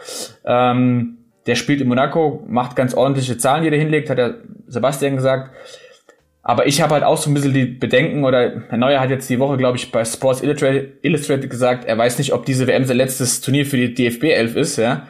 ähm, 0.43 1.17
der 1.45 1.53
spielt 1.53 1.81
in 1.81 1.87
Monaco, 1.87 2.43
macht 2.47 2.75
ganz 2.75 2.95
ordentliche 2.95 3.37
Zahlen, 3.37 3.63
die 3.63 3.69
er 3.69 3.77
hinlegt, 3.77 4.09
hat 4.09 4.17
der 4.17 4.39
Sebastian 4.65 5.15
gesagt. 5.15 5.51
Aber 6.45 6.67
ich 6.67 6.79
habe 6.79 6.93
halt 6.93 7.03
auch 7.03 7.17
so 7.17 7.29
ein 7.29 7.33
bisschen 7.33 7.53
die 7.53 7.65
Bedenken, 7.65 8.23
oder 8.23 8.61
Herr 8.69 8.77
Neuer 8.77 9.01
hat 9.01 9.09
jetzt 9.09 9.29
die 9.29 9.39
Woche, 9.39 9.57
glaube 9.57 9.77
ich, 9.77 9.91
bei 9.91 10.05
Sports 10.05 10.41
Illustrated 10.41 11.49
gesagt, 11.49 11.85
er 11.85 11.97
weiß 11.97 12.17
nicht, 12.19 12.31
ob 12.31 12.45
diese 12.45 12.67
WM 12.67 12.85
sein 12.85 12.95
letztes 12.95 13.41
Turnier 13.41 13.65
für 13.65 13.77
die 13.77 13.93
DFB 13.93 14.25
11 14.25 14.55
ist, 14.55 14.77
ja 14.77 15.07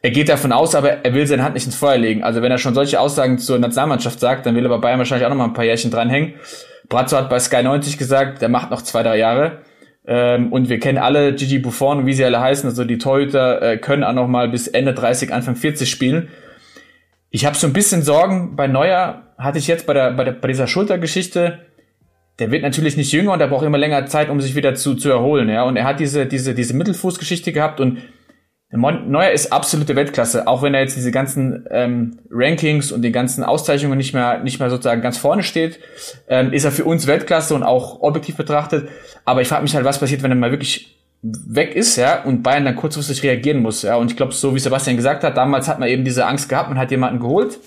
er 0.00 0.10
geht 0.10 0.28
davon 0.28 0.52
aus, 0.52 0.74
aber 0.74 1.04
er 1.04 1.14
will 1.14 1.26
seine 1.26 1.42
Hand 1.42 1.54
nicht 1.54 1.66
ins 1.66 1.74
Feuer 1.74 1.98
legen. 1.98 2.22
Also 2.22 2.40
wenn 2.40 2.52
er 2.52 2.58
schon 2.58 2.74
solche 2.74 3.00
Aussagen 3.00 3.38
zur 3.38 3.58
Nationalmannschaft 3.58 4.20
sagt, 4.20 4.46
dann 4.46 4.54
will 4.54 4.64
er 4.64 4.68
bei 4.68 4.78
Bayern 4.78 4.98
wahrscheinlich 4.98 5.26
auch 5.26 5.30
noch 5.30 5.36
mal 5.36 5.44
ein 5.44 5.54
paar 5.54 5.64
Jährchen 5.64 5.90
dranhängen. 5.90 6.34
Brazzo 6.88 7.16
hat 7.16 7.28
bei 7.28 7.38
Sky 7.40 7.62
90 7.62 7.98
gesagt, 7.98 8.40
der 8.40 8.48
macht 8.48 8.70
noch 8.70 8.82
zwei, 8.82 9.02
drei 9.02 9.18
Jahre. 9.18 9.62
Ähm, 10.06 10.52
und 10.52 10.68
wir 10.68 10.78
kennen 10.78 10.98
alle 10.98 11.34
Gigi 11.34 11.58
Buffon, 11.58 12.06
wie 12.06 12.12
sie 12.12 12.24
alle 12.24 12.40
heißen. 12.40 12.68
Also 12.68 12.84
die 12.84 12.98
Torhüter 12.98 13.60
äh, 13.60 13.76
können 13.76 14.04
auch 14.04 14.12
noch 14.12 14.28
mal 14.28 14.48
bis 14.48 14.68
Ende 14.68 14.94
30, 14.94 15.32
Anfang 15.32 15.56
40 15.56 15.90
spielen. 15.90 16.28
Ich 17.30 17.44
habe 17.44 17.56
so 17.56 17.66
ein 17.66 17.72
bisschen 17.72 18.02
Sorgen. 18.02 18.54
Bei 18.54 18.68
Neuer 18.68 19.27
hatte 19.38 19.58
ich 19.58 19.66
jetzt 19.66 19.86
bei, 19.86 19.94
der, 19.94 20.12
bei, 20.12 20.24
der, 20.24 20.32
bei 20.32 20.48
dieser 20.48 20.66
Schultergeschichte, 20.66 21.60
der 22.38 22.50
wird 22.50 22.62
natürlich 22.62 22.96
nicht 22.96 23.12
jünger 23.12 23.32
und 23.32 23.40
er 23.40 23.48
braucht 23.48 23.64
immer 23.64 23.78
länger 23.78 24.06
Zeit, 24.06 24.28
um 24.28 24.40
sich 24.40 24.54
wieder 24.54 24.74
zu, 24.74 24.94
zu 24.94 25.10
erholen. 25.10 25.48
Ja? 25.48 25.62
Und 25.62 25.76
er 25.76 25.84
hat 25.84 26.00
diese, 26.00 26.26
diese, 26.26 26.54
diese 26.54 26.74
Mittelfußgeschichte 26.74 27.52
gehabt 27.52 27.80
und 27.80 27.98
Neuer 28.70 29.30
ist 29.30 29.50
absolute 29.50 29.96
Weltklasse, 29.96 30.46
auch 30.46 30.62
wenn 30.62 30.74
er 30.74 30.82
jetzt 30.82 30.94
diese 30.94 31.10
ganzen 31.10 31.66
ähm, 31.70 32.18
Rankings 32.30 32.92
und 32.92 33.00
die 33.00 33.12
ganzen 33.12 33.42
Auszeichnungen 33.42 33.96
nicht 33.96 34.12
mehr, 34.12 34.40
nicht 34.40 34.60
mehr 34.60 34.68
sozusagen 34.68 35.00
ganz 35.00 35.16
vorne 35.16 35.42
steht, 35.42 35.80
ähm, 36.28 36.52
ist 36.52 36.64
er 36.64 36.70
für 36.70 36.84
uns 36.84 37.06
Weltklasse 37.06 37.54
und 37.54 37.62
auch 37.62 38.02
objektiv 38.02 38.36
betrachtet. 38.36 38.90
Aber 39.24 39.40
ich 39.40 39.48
frage 39.48 39.62
mich 39.62 39.74
halt, 39.74 39.86
was 39.86 39.98
passiert, 39.98 40.22
wenn 40.22 40.32
er 40.32 40.36
mal 40.36 40.50
wirklich 40.50 40.98
weg 41.22 41.74
ist, 41.74 41.96
ja, 41.96 42.22
und 42.24 42.42
Bayern 42.42 42.66
dann 42.66 42.76
kurzfristig 42.76 43.22
reagieren 43.22 43.62
muss, 43.62 43.82
ja. 43.82 43.96
Und 43.96 44.10
ich 44.10 44.18
glaube, 44.18 44.32
so 44.32 44.54
wie 44.54 44.58
Sebastian 44.58 44.96
gesagt 44.96 45.24
hat, 45.24 45.38
damals 45.38 45.66
hat 45.66 45.78
man 45.78 45.88
eben 45.88 46.04
diese 46.04 46.26
Angst 46.26 46.50
gehabt, 46.50 46.68
man 46.68 46.78
hat 46.78 46.90
jemanden 46.90 47.20
geholt. 47.20 47.58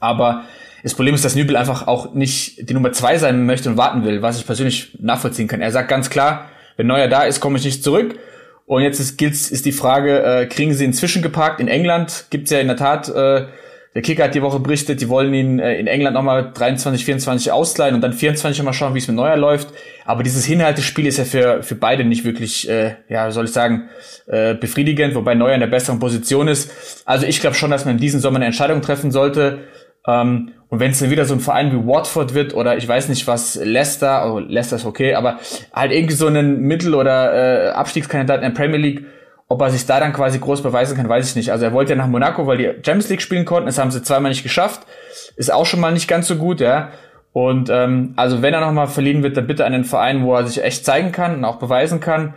Aber 0.00 0.42
das 0.82 0.94
Problem 0.94 1.14
ist, 1.14 1.24
dass 1.24 1.34
Nübel 1.34 1.56
einfach 1.56 1.86
auch 1.86 2.14
nicht 2.14 2.68
die 2.68 2.74
Nummer 2.74 2.92
zwei 2.92 3.18
sein 3.18 3.46
möchte 3.46 3.68
und 3.68 3.76
warten 3.76 4.04
will, 4.04 4.22
was 4.22 4.38
ich 4.38 4.46
persönlich 4.46 4.96
nachvollziehen 5.00 5.48
kann. 5.48 5.60
Er 5.60 5.72
sagt 5.72 5.88
ganz 5.88 6.10
klar, 6.10 6.50
wenn 6.76 6.86
Neuer 6.86 7.08
da 7.08 7.22
ist, 7.22 7.40
komme 7.40 7.58
ich 7.58 7.64
nicht 7.64 7.84
zurück. 7.84 8.18
Und 8.66 8.82
jetzt 8.82 9.00
ist, 9.00 9.20
ist 9.20 9.66
die 9.66 9.72
Frage, 9.72 10.22
äh, 10.22 10.46
kriegen 10.46 10.72
sie 10.74 10.84
ihn 10.84 10.92
zwischengeparkt? 10.92 11.60
In 11.60 11.68
England 11.68 12.26
gibt's 12.30 12.50
ja 12.50 12.60
in 12.60 12.68
der 12.68 12.76
Tat, 12.76 13.08
äh, 13.08 13.46
der 13.94 14.02
Kicker 14.02 14.22
hat 14.22 14.36
die 14.36 14.42
Woche 14.42 14.60
berichtet, 14.60 15.00
die 15.00 15.08
wollen 15.08 15.34
ihn 15.34 15.58
äh, 15.58 15.74
in 15.74 15.88
England 15.88 16.14
nochmal 16.14 16.52
23, 16.54 17.04
24 17.04 17.50
ausleihen 17.50 17.96
und 17.96 18.00
dann 18.02 18.12
24 18.12 18.62
mal 18.62 18.72
schauen, 18.72 18.94
wie 18.94 18.98
es 18.98 19.08
mit 19.08 19.16
Neuer 19.16 19.36
läuft. 19.36 19.74
Aber 20.04 20.22
dieses 20.22 20.44
Hinhaltespiel 20.44 21.08
ist 21.08 21.18
ja 21.18 21.24
für, 21.24 21.64
für 21.64 21.74
beide 21.74 22.04
nicht 22.04 22.24
wirklich, 22.24 22.68
äh, 22.68 22.94
ja, 23.08 23.32
soll 23.32 23.46
ich 23.46 23.52
sagen, 23.52 23.88
äh, 24.28 24.54
befriedigend, 24.54 25.16
wobei 25.16 25.34
Neuer 25.34 25.54
in 25.54 25.60
der 25.60 25.66
besseren 25.66 25.98
Position 25.98 26.46
ist. 26.46 27.02
Also 27.04 27.26
ich 27.26 27.40
glaube 27.40 27.56
schon, 27.56 27.72
dass 27.72 27.84
man 27.84 27.96
in 27.96 28.00
diesem 28.00 28.20
Sommer 28.20 28.36
eine 28.36 28.46
Entscheidung 28.46 28.80
treffen 28.80 29.10
sollte. 29.10 29.64
Ähm, 30.06 30.52
und 30.70 30.78
wenn 30.78 30.92
es 30.92 31.00
dann 31.00 31.10
wieder 31.10 31.24
so 31.24 31.34
ein 31.34 31.40
Verein 31.40 31.72
wie 31.72 31.86
Watford 31.86 32.32
wird 32.32 32.54
oder 32.54 32.76
ich 32.76 32.86
weiß 32.86 33.08
nicht 33.08 33.26
was, 33.26 33.56
Leicester, 33.56 34.32
oh, 34.32 34.38
Leicester 34.38 34.76
ist 34.76 34.86
okay, 34.86 35.14
aber 35.14 35.40
halt 35.72 35.90
irgendwie 35.90 36.14
so 36.14 36.28
einen 36.28 36.60
Mittel- 36.60 36.94
oder 36.94 37.34
äh, 37.34 37.70
Abstiegskandidaten 37.70 38.44
in 38.44 38.54
der 38.54 38.58
Premier 38.58 38.78
League, 38.78 39.04
ob 39.48 39.60
er 39.62 39.70
sich 39.70 39.84
da 39.84 39.98
dann 39.98 40.12
quasi 40.12 40.38
groß 40.38 40.62
beweisen 40.62 40.96
kann, 40.96 41.08
weiß 41.08 41.28
ich 41.28 41.34
nicht. 41.34 41.50
Also 41.50 41.64
er 41.64 41.72
wollte 41.72 41.90
ja 41.90 41.96
nach 41.96 42.06
Monaco, 42.06 42.46
weil 42.46 42.58
die 42.58 42.66
Champions 42.86 43.08
League 43.08 43.20
spielen 43.20 43.44
konnten, 43.44 43.66
das 43.66 43.78
haben 43.78 43.90
sie 43.90 44.00
zweimal 44.00 44.30
nicht 44.30 44.44
geschafft. 44.44 44.86
Ist 45.34 45.52
auch 45.52 45.66
schon 45.66 45.80
mal 45.80 45.92
nicht 45.92 46.06
ganz 46.06 46.28
so 46.28 46.36
gut, 46.36 46.60
ja. 46.60 46.90
Und 47.32 47.68
ähm, 47.68 48.12
also 48.14 48.40
wenn 48.40 48.54
er 48.54 48.60
nochmal 48.60 48.86
verliehen 48.86 49.24
wird, 49.24 49.36
dann 49.36 49.48
bitte 49.48 49.64
an 49.64 49.72
den 49.72 49.84
Verein, 49.84 50.22
wo 50.22 50.36
er 50.36 50.46
sich 50.46 50.62
echt 50.62 50.84
zeigen 50.84 51.10
kann 51.10 51.34
und 51.34 51.44
auch 51.44 51.56
beweisen 51.56 51.98
kann. 51.98 52.34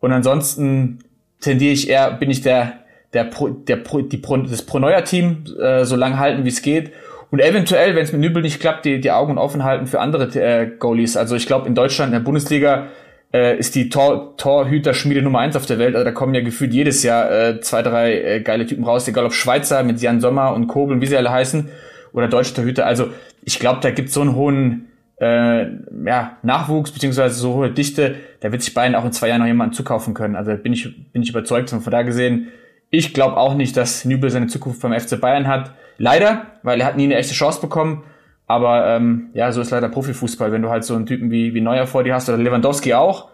Und 0.00 0.10
ansonsten 0.10 0.98
tendiere 1.40 1.72
ich 1.72 1.88
eher, 1.88 2.10
bin 2.10 2.32
ich 2.32 2.40
der, 2.40 2.72
der, 3.12 3.24
Pro, 3.24 3.48
der 3.48 3.76
Pro, 3.76 4.00
die 4.00 4.16
Pro, 4.16 4.38
das 4.38 4.62
Pro-Neuer-Team 4.62 5.44
äh, 5.60 5.84
so 5.84 5.94
lange 5.94 6.18
halten, 6.18 6.44
wie 6.44 6.48
es 6.48 6.62
geht 6.62 6.90
und 7.30 7.40
eventuell, 7.40 7.94
wenn 7.96 8.04
es 8.04 8.12
mit 8.12 8.20
Nübel 8.20 8.42
nicht 8.42 8.60
klappt, 8.60 8.84
die, 8.84 9.00
die 9.00 9.10
Augen 9.10 9.38
offen 9.38 9.64
halten 9.64 9.86
für 9.86 10.00
andere 10.00 10.24
äh, 10.38 10.66
Goalies. 10.78 11.16
Also 11.16 11.36
ich 11.36 11.46
glaube, 11.46 11.66
in 11.66 11.74
Deutschland, 11.74 12.12
in 12.12 12.18
der 12.18 12.24
Bundesliga, 12.24 12.86
äh, 13.32 13.58
ist 13.58 13.74
die 13.74 13.88
Tor 13.88 14.36
Torhüter-Schmiede 14.36 15.22
Nummer 15.22 15.40
eins 15.40 15.56
auf 15.56 15.66
der 15.66 15.78
Welt. 15.78 15.94
Also 15.94 16.04
da 16.04 16.12
kommen 16.12 16.34
ja 16.34 16.40
gefühlt 16.40 16.72
jedes 16.72 17.02
Jahr 17.02 17.30
äh, 17.30 17.60
zwei, 17.60 17.82
drei 17.82 18.20
äh, 18.20 18.40
geile 18.40 18.66
Typen 18.66 18.84
raus, 18.84 19.08
egal 19.08 19.26
ob 19.26 19.32
Schweizer 19.32 19.82
mit 19.82 20.00
Jan 20.00 20.20
Sommer 20.20 20.54
und 20.54 20.68
Kobel, 20.68 21.00
wie 21.00 21.06
sie 21.06 21.16
alle 21.16 21.30
heißen, 21.30 21.68
oder 22.12 22.28
deutsche 22.28 22.54
Torhüter. 22.54 22.86
Also 22.86 23.08
ich 23.42 23.58
glaube, 23.58 23.80
da 23.82 23.90
gibt 23.90 24.10
so 24.10 24.20
einen 24.20 24.34
hohen 24.34 24.86
äh, 25.20 25.66
ja, 26.04 26.36
Nachwuchs 26.42 26.92
beziehungsweise 26.92 27.34
so 27.34 27.54
hohe 27.54 27.70
Dichte, 27.70 28.16
da 28.40 28.52
wird 28.52 28.62
sich 28.62 28.74
Bayern 28.74 28.94
auch 28.94 29.04
in 29.04 29.12
zwei 29.12 29.28
Jahren 29.28 29.40
noch 29.40 29.46
jemanden 29.46 29.74
zukaufen 29.74 30.14
können. 30.14 30.36
Also 30.36 30.54
bin 30.54 30.72
ich, 30.72 31.12
bin 31.12 31.22
ich 31.22 31.30
überzeugt. 31.30 31.72
Und 31.72 31.80
von 31.80 31.90
da 31.90 32.02
gesehen, 32.02 32.48
ich 32.90 33.14
glaube 33.14 33.36
auch 33.36 33.54
nicht, 33.54 33.76
dass 33.76 34.04
Nübel 34.04 34.30
seine 34.30 34.46
Zukunft 34.46 34.80
beim 34.80 34.98
FC 34.98 35.20
Bayern 35.20 35.46
hat. 35.46 35.72
Leider, 35.98 36.46
weil 36.62 36.80
er 36.80 36.86
hat 36.86 36.96
nie 36.96 37.04
eine 37.04 37.16
echte 37.16 37.34
Chance 37.34 37.60
bekommen. 37.60 38.04
Aber 38.46 38.86
ähm, 38.86 39.30
ja, 39.34 39.50
so 39.50 39.60
ist 39.60 39.70
leider 39.70 39.88
Profifußball. 39.88 40.52
Wenn 40.52 40.62
du 40.62 40.70
halt 40.70 40.84
so 40.84 40.94
einen 40.94 41.06
Typen 41.06 41.30
wie, 41.30 41.54
wie 41.54 41.60
Neuer 41.60 41.86
vor 41.86 42.04
dir 42.04 42.14
hast 42.14 42.28
oder 42.28 42.38
Lewandowski 42.38 42.94
auch, 42.94 43.30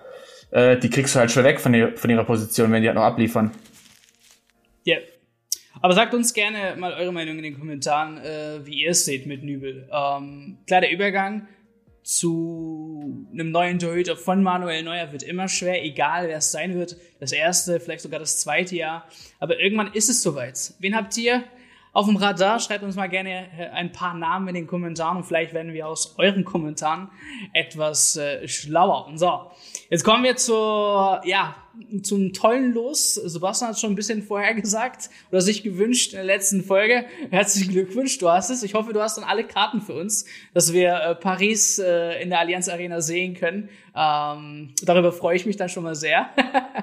äh, 0.50 0.78
die 0.78 0.88
kriegst 0.88 1.14
du 1.14 1.18
halt 1.18 1.30
schon 1.30 1.44
weg 1.44 1.60
von, 1.60 1.72
die, 1.72 1.88
von 1.94 2.08
ihrer 2.08 2.24
Position, 2.24 2.72
wenn 2.72 2.82
die 2.82 2.88
halt 2.88 2.96
noch 2.96 3.04
abliefern. 3.04 3.50
Ja. 4.84 4.96
Yeah. 4.96 5.06
Aber 5.80 5.94
sagt 5.94 6.14
uns 6.14 6.32
gerne 6.32 6.76
mal 6.78 6.92
eure 6.94 7.12
Meinung 7.12 7.36
in 7.38 7.42
den 7.42 7.58
Kommentaren, 7.58 8.18
äh, 8.18 8.64
wie 8.64 8.82
ihr 8.82 8.90
es 8.90 9.04
seht 9.04 9.26
mit 9.26 9.42
Nübel. 9.42 9.88
Ähm, 9.92 10.58
klar, 10.66 10.80
der 10.80 10.92
Übergang 10.92 11.48
zu 12.02 13.26
einem 13.32 13.50
neuen 13.50 13.78
Torhüter 13.78 14.16
von 14.16 14.42
Manuel 14.42 14.82
Neuer 14.82 15.12
wird 15.12 15.22
immer 15.22 15.48
schwer, 15.48 15.84
egal 15.84 16.28
wer 16.28 16.38
es 16.38 16.50
sein 16.50 16.74
wird. 16.74 16.96
Das 17.20 17.32
erste, 17.32 17.78
vielleicht 17.78 18.02
sogar 18.02 18.18
das 18.18 18.40
zweite 18.40 18.76
Jahr. 18.76 19.06
Aber 19.38 19.58
irgendwann 19.60 19.92
ist 19.92 20.10
es 20.10 20.22
soweit. 20.22 20.74
Wen 20.80 20.96
habt 20.96 21.16
ihr 21.16 21.44
auf 21.92 22.06
dem 22.06 22.16
Radar? 22.16 22.58
Schreibt 22.58 22.82
uns 22.82 22.96
mal 22.96 23.08
gerne 23.08 23.46
äh, 23.56 23.68
ein 23.70 23.92
paar 23.92 24.14
Namen 24.14 24.48
in 24.48 24.54
den 24.54 24.66
Kommentaren 24.66 25.18
und 25.18 25.24
vielleicht 25.24 25.54
werden 25.54 25.72
wir 25.72 25.86
aus 25.86 26.14
euren 26.18 26.44
Kommentaren 26.44 27.08
etwas 27.52 28.16
äh, 28.16 28.48
schlauer. 28.48 29.06
Und 29.06 29.18
so, 29.18 29.50
jetzt 29.88 30.02
kommen 30.02 30.24
wir 30.24 30.36
zur, 30.36 31.20
ja, 31.24 31.54
zum 32.02 32.32
tollen 32.32 32.72
Los. 32.72 33.14
Sebastian 33.14 33.68
hat 33.68 33.74
es 33.76 33.80
schon 33.80 33.92
ein 33.92 33.96
bisschen 33.96 34.22
vorher 34.22 34.54
gesagt 34.54 35.10
oder 35.30 35.40
sich 35.40 35.62
gewünscht 35.62 36.12
in 36.12 36.16
der 36.16 36.24
letzten 36.24 36.62
Folge. 36.62 37.04
Herzlichen 37.30 37.72
Glückwunsch, 37.72 38.18
du 38.18 38.28
hast 38.28 38.50
es. 38.50 38.62
Ich 38.62 38.74
hoffe, 38.74 38.92
du 38.92 39.00
hast 39.00 39.16
dann 39.16 39.24
alle 39.24 39.44
Karten 39.44 39.80
für 39.80 39.94
uns, 39.94 40.24
dass 40.54 40.72
wir 40.72 40.94
äh, 40.94 41.14
Paris 41.14 41.78
äh, 41.78 42.22
in 42.22 42.30
der 42.30 42.40
Allianz 42.40 42.68
Arena 42.68 43.00
sehen 43.00 43.34
können. 43.34 43.68
Ähm, 43.94 44.74
darüber 44.82 45.12
freue 45.12 45.36
ich 45.36 45.46
mich 45.46 45.56
dann 45.56 45.68
schon 45.68 45.82
mal 45.82 45.94
sehr. 45.94 46.30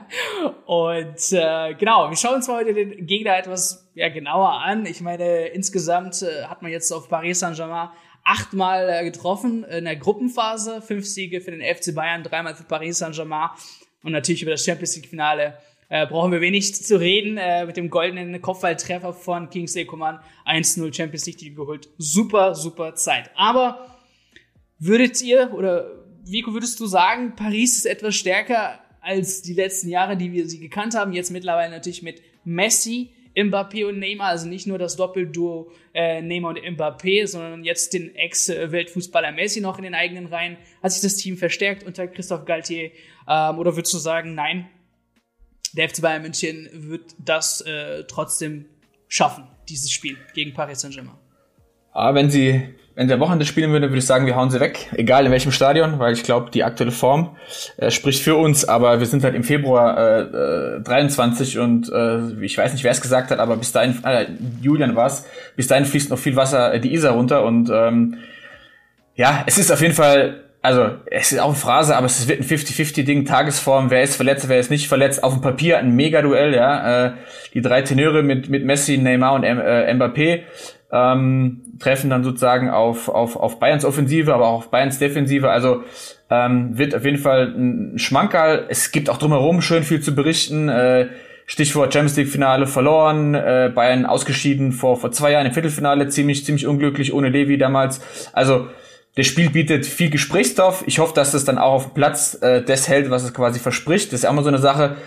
Und 0.66 1.32
äh, 1.32 1.74
genau, 1.76 2.10
wir 2.10 2.18
schauen 2.18 2.36
uns 2.36 2.48
mal 2.48 2.62
heute 2.62 2.74
den 2.74 3.06
Gegner 3.06 3.38
etwas 3.38 3.90
ja, 3.96 4.10
genauer 4.10 4.62
an. 4.62 4.86
Ich 4.86 5.02
meine, 5.02 5.48
insgesamt 5.48 6.22
äh, 6.22 6.46
hat 6.46 6.62
man 6.62 6.72
jetzt 6.72 6.92
auf 6.92 7.10
Paris 7.10 7.40
Saint-Germain 7.40 7.90
achtmal 8.24 8.90
äh, 8.90 9.04
getroffen 9.04 9.64
in 9.64 9.86
der 9.86 9.96
Gruppenphase, 9.96 10.82
fünf 10.82 11.06
Siege 11.06 11.42
für 11.42 11.52
den 11.52 11.62
FC 11.62 11.96
Bayern, 11.96 12.24
dreimal 12.24 12.56
für 12.56 12.64
Paris 12.64 13.00
Saint-Germain. 13.00 13.50
Und 14.04 14.12
natürlich 14.12 14.42
über 14.42 14.52
das 14.52 14.64
Champions 14.64 14.96
League-Finale 14.96 15.58
äh, 15.90 16.06
brauchen 16.08 16.32
wir 16.32 16.42
wenig 16.42 16.76
zu 16.76 17.00
reden. 17.00 17.38
Äh, 17.38 17.66
mit 17.66 17.78
dem 17.78 17.90
goldenen 17.90 18.42
Kopfballtreffer 18.42 19.14
von 19.14 19.50
Kingsley 19.50 19.86
Coman 19.86 20.20
1-0 20.46 20.94
Champions 20.94 21.26
League 21.26 21.56
geholt. 21.56 21.90
Super, 21.98 22.56
super 22.56 22.96
Zeit. 22.96 23.32
Aber 23.36 23.98
würdet 24.78 25.22
ihr 25.22 25.54
oder 25.54 25.92
Vico, 26.24 26.54
würdest 26.54 26.80
du 26.80 26.86
sagen, 26.86 27.36
Paris 27.36 27.78
ist 27.78 27.86
etwas 27.86 28.16
stärker 28.16 28.80
als 29.02 29.42
die 29.42 29.54
letzten 29.54 29.90
Jahre, 29.90 30.16
die 30.16 30.32
wir 30.32 30.48
sie 30.48 30.60
gekannt 30.60 30.96
haben? 30.96 31.12
Jetzt 31.12 31.32
mittlerweile 31.32 31.72
natürlich 31.72 32.04
mit 32.04 32.22
Messi, 32.44 33.12
Mbappé 33.36 33.88
und 33.88 34.00
Neymar, 34.00 34.30
also 34.30 34.48
nicht 34.48 34.68
nur 34.68 34.78
das 34.78 34.96
Doppelduo 34.96 35.72
äh, 35.94 36.22
Neymar 36.22 36.52
und 36.52 36.60
Mbappé, 36.60 37.28
sondern 37.28 37.64
jetzt 37.64 37.94
den 37.94 38.16
Ex-Weltfußballer 38.16 39.32
Messi 39.32 39.62
noch 39.62 39.78
in 39.78 39.84
den 39.84 39.96
eigenen 39.96 40.28
Reihen. 40.28 40.58
Hat 40.82 40.92
sich 40.92 41.02
das 41.02 41.16
Team 41.16 41.38
verstärkt 41.38 41.84
unter 41.84 42.08
Christoph 42.08 42.46
Galtier? 42.46 42.92
Ähm, 43.28 43.60
oder 43.60 43.76
würdest 43.76 43.94
du 43.94 43.98
sagen, 43.98 44.34
nein, 44.36 44.70
der 45.74 45.90
FC 45.90 46.02
Bayern 46.02 46.24
München 46.24 46.70
wird 46.74 47.16
das 47.20 47.62
äh, 47.62 48.04
trotzdem 48.06 48.66
schaffen, 49.08 49.48
dieses 49.70 49.92
Spiel 49.92 50.18
gegen 50.34 50.54
Paris 50.54 50.82
Saint-Germain? 50.82 51.18
Aber 51.92 52.16
wenn 52.16 52.30
sie, 52.30 52.62
wenn 52.96 53.08
sie 53.08 53.14
am 53.14 53.20
Wochenende 53.20 53.46
spielen 53.46 53.72
würde, 53.72 53.90
würde 53.90 54.00
ich 54.00 54.06
sagen, 54.06 54.26
wir 54.26 54.36
hauen 54.36 54.50
sie 54.50 54.60
weg, 54.60 54.90
egal 54.94 55.26
in 55.26 55.32
welchem 55.32 55.52
Stadion, 55.52 56.00
weil 56.00 56.14
ich 56.14 56.24
glaube, 56.24 56.52
die 56.52 56.64
aktuelle 56.64 56.92
Form 56.92 57.36
äh, 57.78 57.92
spricht 57.92 58.24
für 58.24 58.36
uns, 58.36 58.66
aber 58.66 59.00
wir 59.00 59.08
sind 59.08 59.24
halt 59.24 59.36
im 59.36 59.44
Februar 59.44 59.98
äh, 59.98 60.78
äh, 60.78 60.82
23 60.82 61.60
und 61.60 61.92
äh, 61.92 62.44
ich 62.44 62.58
weiß 62.58 62.74
nicht, 62.74 62.84
wer 62.84 62.92
es 62.92 63.02
gesagt 63.02 63.32
hat, 63.32 63.40
aber 63.40 63.58
bis 63.58 63.72
dahin, 63.72 64.04
äh, 64.04 64.28
Julian 64.62 64.96
war 64.96 65.08
es, 65.08 65.26
bis 65.56 65.68
dahin 65.68 65.86
fließt 65.86 66.10
noch 66.10 66.20
viel 66.20 66.36
Wasser 66.36 66.74
äh, 66.74 66.80
die 66.80 66.94
Isar 66.94 67.14
runter 67.14 67.44
und 67.44 67.70
ähm, 67.74 68.18
ja, 69.16 69.44
es 69.46 69.58
ist 69.58 69.72
auf 69.72 69.82
jeden 69.82 69.96
Fall 69.96 70.44
also 70.62 70.90
es 71.06 71.32
ist 71.32 71.40
auch 71.40 71.48
eine 71.48 71.56
Phrase, 71.56 71.96
aber 71.96 72.06
es 72.06 72.28
wird 72.28 72.42
ein 72.42 72.46
50-50-Ding, 72.46 73.26
Tagesform, 73.26 73.90
wer 73.92 74.04
ist 74.04 74.16
verletzt, 74.16 74.50
wer 74.50 74.60
ist 74.60 74.70
nicht 74.70 74.88
verletzt. 74.88 75.24
Auf 75.24 75.34
dem 75.34 75.42
Papier 75.42 75.78
ein 75.78 75.96
Mega-Duell, 75.96 76.54
ja. 76.54 77.06
Äh, 77.06 77.12
die 77.54 77.62
drei 77.62 77.82
Tenöre 77.82 78.24
mit, 78.24 78.50
mit 78.50 78.66
Messi, 78.66 78.98
Neymar 78.98 79.34
und 79.34 79.44
M 79.44 79.60
äh, 79.60 79.94
Mbappé 79.94 80.42
ähm, 80.92 81.62
treffen 81.80 82.10
dann 82.10 82.24
sozusagen 82.24 82.70
auf, 82.70 83.10
auf, 83.10 83.36
auf 83.36 83.60
Bayerns 83.60 83.86
Offensive, 83.86 84.34
aber 84.34 84.48
auch 84.48 84.58
auf 84.58 84.72
Bayerns 84.72 85.00
Defensive. 85.00 85.50
Also 85.50 85.84
ähm, 86.30 86.78
wird 86.78 86.96
auf 86.96 87.06
jeden 87.06 87.18
Fall 87.18 87.54
ein 87.56 88.00
Schmankerl. 88.00 88.66
Es 88.70 88.92
gibt 88.92 89.10
auch 89.10 89.18
drumherum 89.18 89.62
schön 89.62 89.84
viel 89.84 90.02
zu 90.02 90.16
berichten. 90.16 90.70
Äh, 90.70 91.08
Stichwort 91.46 91.94
Champions 91.94 92.16
League 92.16 92.30
Finale 92.30 92.68
verloren, 92.68 93.34
äh, 93.34 93.72
Bayern 93.74 94.06
ausgeschieden 94.06 94.72
vor, 94.72 94.98
vor 94.98 95.12
zwei 95.12 95.32
Jahren 95.32 95.48
im 95.48 95.54
Viertelfinale, 95.54 96.08
ziemlich, 96.08 96.46
ziemlich 96.46 96.68
unglücklich 96.68 97.12
ohne 97.12 97.30
Levi 97.30 97.58
damals. 97.58 98.02
Also 98.34 98.68
das 99.16 99.26
Spiel 99.26 99.50
bietet 99.50 99.88
viel 99.88 100.12
Gesprächsstoff. 100.12 100.84
Ich 100.86 101.00
hoffe, 101.00 101.14
dass 101.16 101.34
es 101.34 101.46
dann 101.46 101.58
auch 101.58 101.74
auf 101.74 101.84
dem 101.86 101.94
Platz 101.96 102.38
äh, 102.42 102.62
das 102.62 102.88
hält, 102.88 103.10
was 103.10 103.24
es 103.24 103.34
quasi 103.34 103.60
verspricht. 103.60 104.14
Das 104.14 104.20
ist 104.20 104.24
ja 104.24 104.30
immer 104.30 104.44
so 104.44 104.50
eine 104.50 104.60
Sache. 104.60 104.98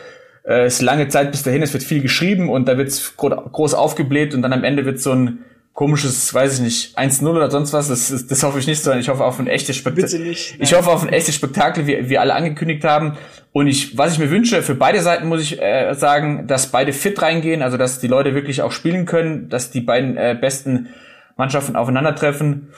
Äh, 0.45 0.65
es 0.65 0.75
ist 0.75 0.83
lange 0.83 1.09
Zeit 1.09 1.31
bis 1.31 1.45
dahin, 1.45 1.63
es 1.63 1.73
wird 1.73 1.85
viel 1.85 2.03
geschrieben 2.03 2.51
und 2.51 2.67
da 2.67 2.77
wird 2.77 2.89
es 2.89 3.17
groß 3.17 3.75
aufgebläht 3.75 4.35
und 4.35 4.43
dann 4.43 4.53
am 4.53 4.65
Ende 4.65 4.85
wird 4.85 5.01
so 5.01 5.13
ein 5.13 5.45
komisches, 5.73 6.33
weiß 6.35 6.55
ich 6.55 6.61
nicht, 6.61 6.99
1-0 6.99 7.27
oder 7.27 7.51
sonst 7.51 7.73
was. 7.73 7.89
Das, 7.89 8.11
das, 8.11 8.27
das 8.27 8.43
hoffe 8.43 8.59
ich 8.59 8.67
nicht, 8.67 8.83
sondern 8.83 9.01
ich 9.01 9.09
hoffe 9.09 9.25
auf 9.25 9.39
ein 9.39 9.47
echtes 9.47 9.77
Spektakel. 9.77 10.27
Ich 10.27 10.75
hoffe 10.75 10.91
auf 10.91 11.03
ein 11.03 11.09
echtes 11.09 11.35
Spektakel, 11.35 11.87
wie 11.87 12.09
wir 12.09 12.21
alle 12.21 12.35
angekündigt 12.35 12.85
haben. 12.85 13.17
Und 13.53 13.67
ich, 13.67 13.97
was 13.97 14.13
ich 14.13 14.19
mir 14.19 14.31
wünsche, 14.31 14.63
für 14.63 14.75
beide 14.75 15.01
Seiten 15.01 15.29
muss 15.29 15.43
ich 15.43 15.61
äh, 15.61 15.95
sagen, 15.95 16.47
dass 16.47 16.71
beide 16.71 16.93
fit 16.93 17.21
reingehen, 17.21 17.63
also 17.63 17.77
dass 17.77 18.01
die 18.01 18.07
Leute 18.07 18.35
wirklich 18.35 18.63
auch 18.63 18.73
spielen 18.73 19.07
können, 19.07 19.49
dass 19.49 19.71
die 19.71 19.81
beiden 19.81 20.17
äh, 20.17 20.37
besten 20.39 20.89
Mannschaften 21.37 21.77
aufeinandertreffen. 21.77 22.71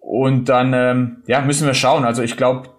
Und 0.00 0.48
dann 0.48 0.72
ähm, 0.74 1.22
ja, 1.26 1.40
müssen 1.40 1.66
wir 1.66 1.74
schauen. 1.74 2.04
Also 2.04 2.22
ich 2.22 2.36
glaube, 2.36 2.70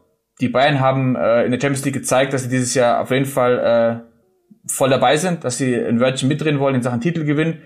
die 0.42 0.50
Bayern 0.50 0.80
haben 0.80 1.16
äh, 1.16 1.44
in 1.44 1.52
der 1.52 1.60
Champions 1.60 1.86
League 1.86 1.94
gezeigt, 1.94 2.34
dass 2.34 2.44
sie 2.44 2.50
dieses 2.50 2.74
Jahr 2.74 3.00
auf 3.00 3.12
jeden 3.12 3.26
Fall 3.26 4.04
äh, 4.04 4.70
voll 4.70 4.90
dabei 4.90 5.18
sind, 5.18 5.44
dass 5.44 5.58
sie 5.58 5.74
ein 5.76 6.00
Wörtchen 6.00 6.28
mitdrehen 6.28 6.60
wollen 6.60 6.76
in 6.76 6.82
Sachen 6.82 7.02
Titelgewinn. 7.02 7.60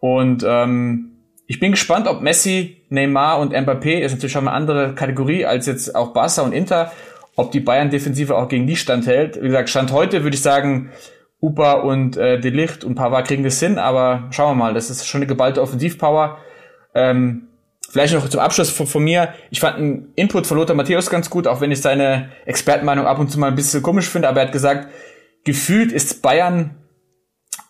Und 0.00 0.44
ähm, 0.46 1.12
ich 1.46 1.60
bin 1.60 1.72
gespannt, 1.72 2.06
ob 2.06 2.20
Messi, 2.20 2.84
Neymar 2.90 3.38
und 3.38 3.54
Mbappé, 3.54 4.00
ist 4.00 4.12
natürlich 4.12 4.32
schon 4.32 4.44
mal 4.44 4.52
eine 4.52 4.58
andere 4.58 4.94
Kategorie 4.94 5.44
als 5.46 5.66
jetzt 5.66 5.94
auch 5.94 6.12
Barca 6.12 6.42
und 6.42 6.52
Inter, 6.52 6.92
ob 7.36 7.52
die 7.52 7.60
Bayern-Defensive 7.60 8.36
auch 8.36 8.48
gegen 8.48 8.66
die 8.66 8.76
standhält. 8.76 9.40
Wie 9.40 9.46
gesagt, 9.46 9.68
Stand 9.68 9.92
heute 9.92 10.22
würde 10.24 10.34
ich 10.34 10.42
sagen, 10.42 10.90
Upa 11.40 11.74
und 11.74 12.16
äh, 12.16 12.40
De 12.40 12.50
Licht 12.50 12.84
und 12.84 12.96
Pavard 12.96 13.26
kriegen 13.26 13.44
das 13.44 13.60
hin, 13.60 13.78
aber 13.78 14.28
schauen 14.30 14.58
wir 14.58 14.64
mal, 14.64 14.74
das 14.74 14.90
ist 14.90 15.06
schon 15.06 15.20
eine 15.20 15.26
geballte 15.26 15.62
Offensivpower. 15.62 16.38
Ähm, 16.94 17.48
Vielleicht 17.90 18.12
noch 18.12 18.28
zum 18.28 18.40
Abschluss 18.40 18.68
von, 18.68 18.86
von, 18.86 19.02
mir. 19.02 19.32
Ich 19.50 19.60
fand 19.60 19.78
einen 19.78 20.12
Input 20.14 20.46
von 20.46 20.58
Lothar 20.58 20.76
Matthäus 20.76 21.08
ganz 21.08 21.30
gut, 21.30 21.46
auch 21.46 21.62
wenn 21.62 21.72
ich 21.72 21.80
seine 21.80 22.28
Expertenmeinung 22.44 23.06
ab 23.06 23.18
und 23.18 23.30
zu 23.30 23.40
mal 23.40 23.46
ein 23.46 23.54
bisschen 23.54 23.82
komisch 23.82 24.08
finde, 24.08 24.28
aber 24.28 24.40
er 24.40 24.46
hat 24.46 24.52
gesagt, 24.52 24.90
gefühlt 25.44 25.90
ist 25.90 26.20
Bayern 26.20 26.76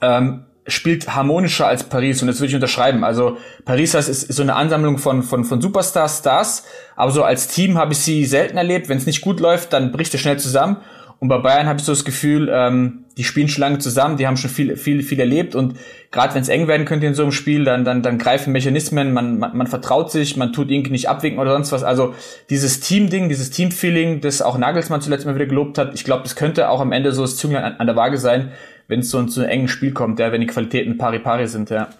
ähm, 0.00 0.44
spielt 0.68 1.14
harmonischer 1.14 1.66
als 1.66 1.84
Paris 1.84 2.22
und 2.22 2.28
das 2.28 2.38
würde 2.38 2.48
ich 2.48 2.54
unterschreiben. 2.54 3.04
Also 3.04 3.38
Paris 3.64 3.94
ist, 3.94 4.08
ist 4.08 4.32
so 4.32 4.42
eine 4.42 4.54
Ansammlung 4.54 4.98
von, 4.98 5.22
von, 5.22 5.44
von 5.44 5.60
Superstars, 5.60 6.18
Stars, 6.18 6.64
aber 6.96 7.10
so 7.10 7.22
als 7.24 7.48
Team 7.48 7.78
habe 7.78 7.92
ich 7.92 7.98
sie 7.98 8.24
selten 8.24 8.56
erlebt. 8.56 8.88
Wenn 8.88 8.98
es 8.98 9.06
nicht 9.06 9.20
gut 9.20 9.40
läuft, 9.40 9.72
dann 9.72 9.92
bricht 9.92 10.14
es 10.14 10.20
schnell 10.20 10.38
zusammen. 10.38 10.78
Und 11.20 11.28
bei 11.28 11.38
Bayern 11.38 11.66
habe 11.66 11.80
ich 11.80 11.84
so 11.84 11.92
das 11.92 12.04
Gefühl, 12.04 12.48
ähm, 12.52 13.04
die 13.16 13.24
spielen 13.24 13.48
schon 13.48 13.62
lange 13.62 13.78
zusammen, 13.78 14.16
die 14.16 14.28
haben 14.28 14.36
schon 14.36 14.50
viel, 14.50 14.76
viel, 14.76 15.02
viel 15.02 15.18
erlebt 15.18 15.56
und 15.56 15.74
gerade 16.12 16.34
wenn 16.34 16.42
es 16.42 16.48
eng 16.48 16.68
werden 16.68 16.86
könnte 16.86 17.06
in 17.06 17.14
so 17.14 17.22
einem 17.22 17.32
Spiel, 17.32 17.64
dann, 17.64 17.84
dann, 17.84 18.02
dann 18.02 18.18
greifen 18.18 18.52
Mechanismen, 18.52 19.12
man, 19.12 19.40
man, 19.40 19.56
man 19.56 19.66
vertraut 19.66 20.12
sich, 20.12 20.36
man 20.36 20.52
tut 20.52 20.70
irgendwie 20.70 20.92
nicht 20.92 21.08
abwinken 21.08 21.40
oder 21.40 21.52
sonst 21.52 21.72
was. 21.72 21.82
Also 21.82 22.14
dieses 22.50 22.78
Team-Ding, 22.78 23.28
dieses 23.28 23.50
Team-Feeling, 23.50 24.20
das 24.20 24.40
auch 24.40 24.56
Nagelsmann 24.56 25.00
zuletzt 25.00 25.26
mal 25.26 25.34
wieder 25.34 25.46
gelobt 25.46 25.76
hat, 25.76 25.92
ich 25.94 26.04
glaube, 26.04 26.22
das 26.22 26.36
könnte 26.36 26.68
auch 26.68 26.80
am 26.80 26.92
Ende 26.92 27.10
so 27.10 27.22
das 27.22 27.36
Zünglein 27.36 27.64
an, 27.64 27.76
an 27.78 27.86
der 27.88 27.96
Waage 27.96 28.18
sein, 28.18 28.52
wenn 28.88 29.00
es 29.00 29.10
so 29.10 29.22
zu 29.24 29.40
einem 29.40 29.50
engen 29.50 29.68
Spiel 29.68 29.92
kommt, 29.92 30.18
ja, 30.18 30.32
wenn 30.32 30.40
die 30.40 30.46
Qualitäten 30.46 30.98
pari-pari 30.98 31.46
sind, 31.46 31.70
ja. 31.70 31.90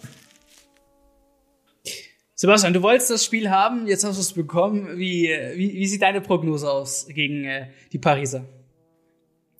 Sebastian, 2.35 2.73
du 2.73 2.81
wolltest 2.81 3.11
das 3.11 3.25
Spiel 3.25 3.49
haben, 3.49 3.85
jetzt 3.85 4.03
hast 4.03 4.17
du 4.17 4.21
es 4.21 4.33
bekommen. 4.33 4.97
Wie, 4.97 5.29
wie, 5.55 5.73
wie 5.73 5.85
sieht 5.85 6.01
deine 6.01 6.21
Prognose 6.21 6.69
aus 6.69 7.07
gegen 7.13 7.43
äh, 7.43 7.67
die 7.91 7.99
Pariser? 7.99 8.45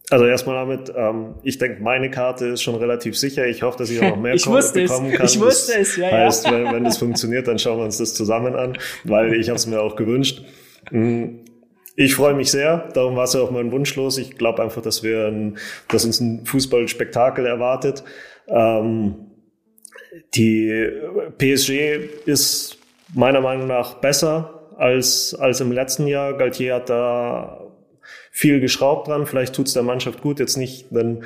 Also 0.10 0.26
erstmal 0.26 0.56
damit, 0.56 0.92
ähm, 0.96 1.36
ich 1.44 1.58
denke, 1.60 1.84
meine 1.84 2.10
Karte 2.10 2.48
ist 2.48 2.64
schon 2.64 2.76
relativ 2.76 3.18
sicher. 3.18 3.46
Ich 3.46 3.62
hoffe, 3.62 3.78
dass 3.78 3.92
ich 3.92 4.02
auch 4.02 4.10
noch 4.10 4.18
mehr 4.18 4.34
ich 4.36 4.48
wusste 4.48 4.82
bekommen 4.82 5.12
kann. 5.12 5.26
Ich 5.26 5.40
wusste 5.40 5.74
das 5.78 5.90
es, 5.90 5.98
ja. 5.98 6.10
Heißt, 6.10 6.46
ja. 6.46 6.52
wenn, 6.54 6.74
wenn 6.74 6.84
das 6.84 6.98
funktioniert, 6.98 7.48
dann 7.48 7.60
schauen 7.60 7.78
wir 7.78 7.86
uns 7.86 7.98
das 7.98 8.16
zusammen 8.16 8.56
an, 8.56 8.78
weil 9.04 9.34
ich 9.34 9.50
habe 9.50 9.58
es 9.58 9.68
mir 9.68 9.82
auch 9.82 9.96
gewünscht. 9.96 10.42
Mm, 10.90 11.42
ich 12.02 12.16
freue 12.16 12.34
mich 12.34 12.50
sehr, 12.50 12.88
darum 12.94 13.18
war 13.18 13.26
es 13.26 13.34
ja 13.34 13.42
auch 13.42 13.52
mein 13.52 13.74
Wunsch 13.74 13.94
los. 13.98 14.18
Ich 14.18 14.38
glaube 14.38 14.64
einfach, 14.64 14.82
dass 14.82 15.04
wir 15.04 15.28
ein, 15.28 15.58
dass 15.90 16.06
uns 16.06 16.22
ein 16.22 16.46
Fußballspektakel 16.46 17.46
erwartet. 17.46 18.06
Ähm, 18.48 19.16
die 20.34 20.94
PSG 21.38 22.24
ist 22.26 22.78
meiner 23.14 23.42
Meinung 23.42 23.68
nach 23.68 23.96
besser 23.96 24.70
als, 24.78 25.36
als 25.38 25.60
im 25.60 25.74
letzten 25.74 26.08
Jahr. 26.08 26.38
Galtier 26.38 26.76
hat 26.76 26.90
da 26.90 27.68
viel 28.32 28.62
geschraubt 28.62 29.10
dran. 29.10 29.26
Vielleicht 29.26 29.54
tut 29.54 29.68
es 29.68 29.74
der 29.74 29.84
Mannschaft 29.84 30.22
gut, 30.22 30.40
jetzt 30.40 30.56
nicht 30.56 30.96
einen, 30.96 31.26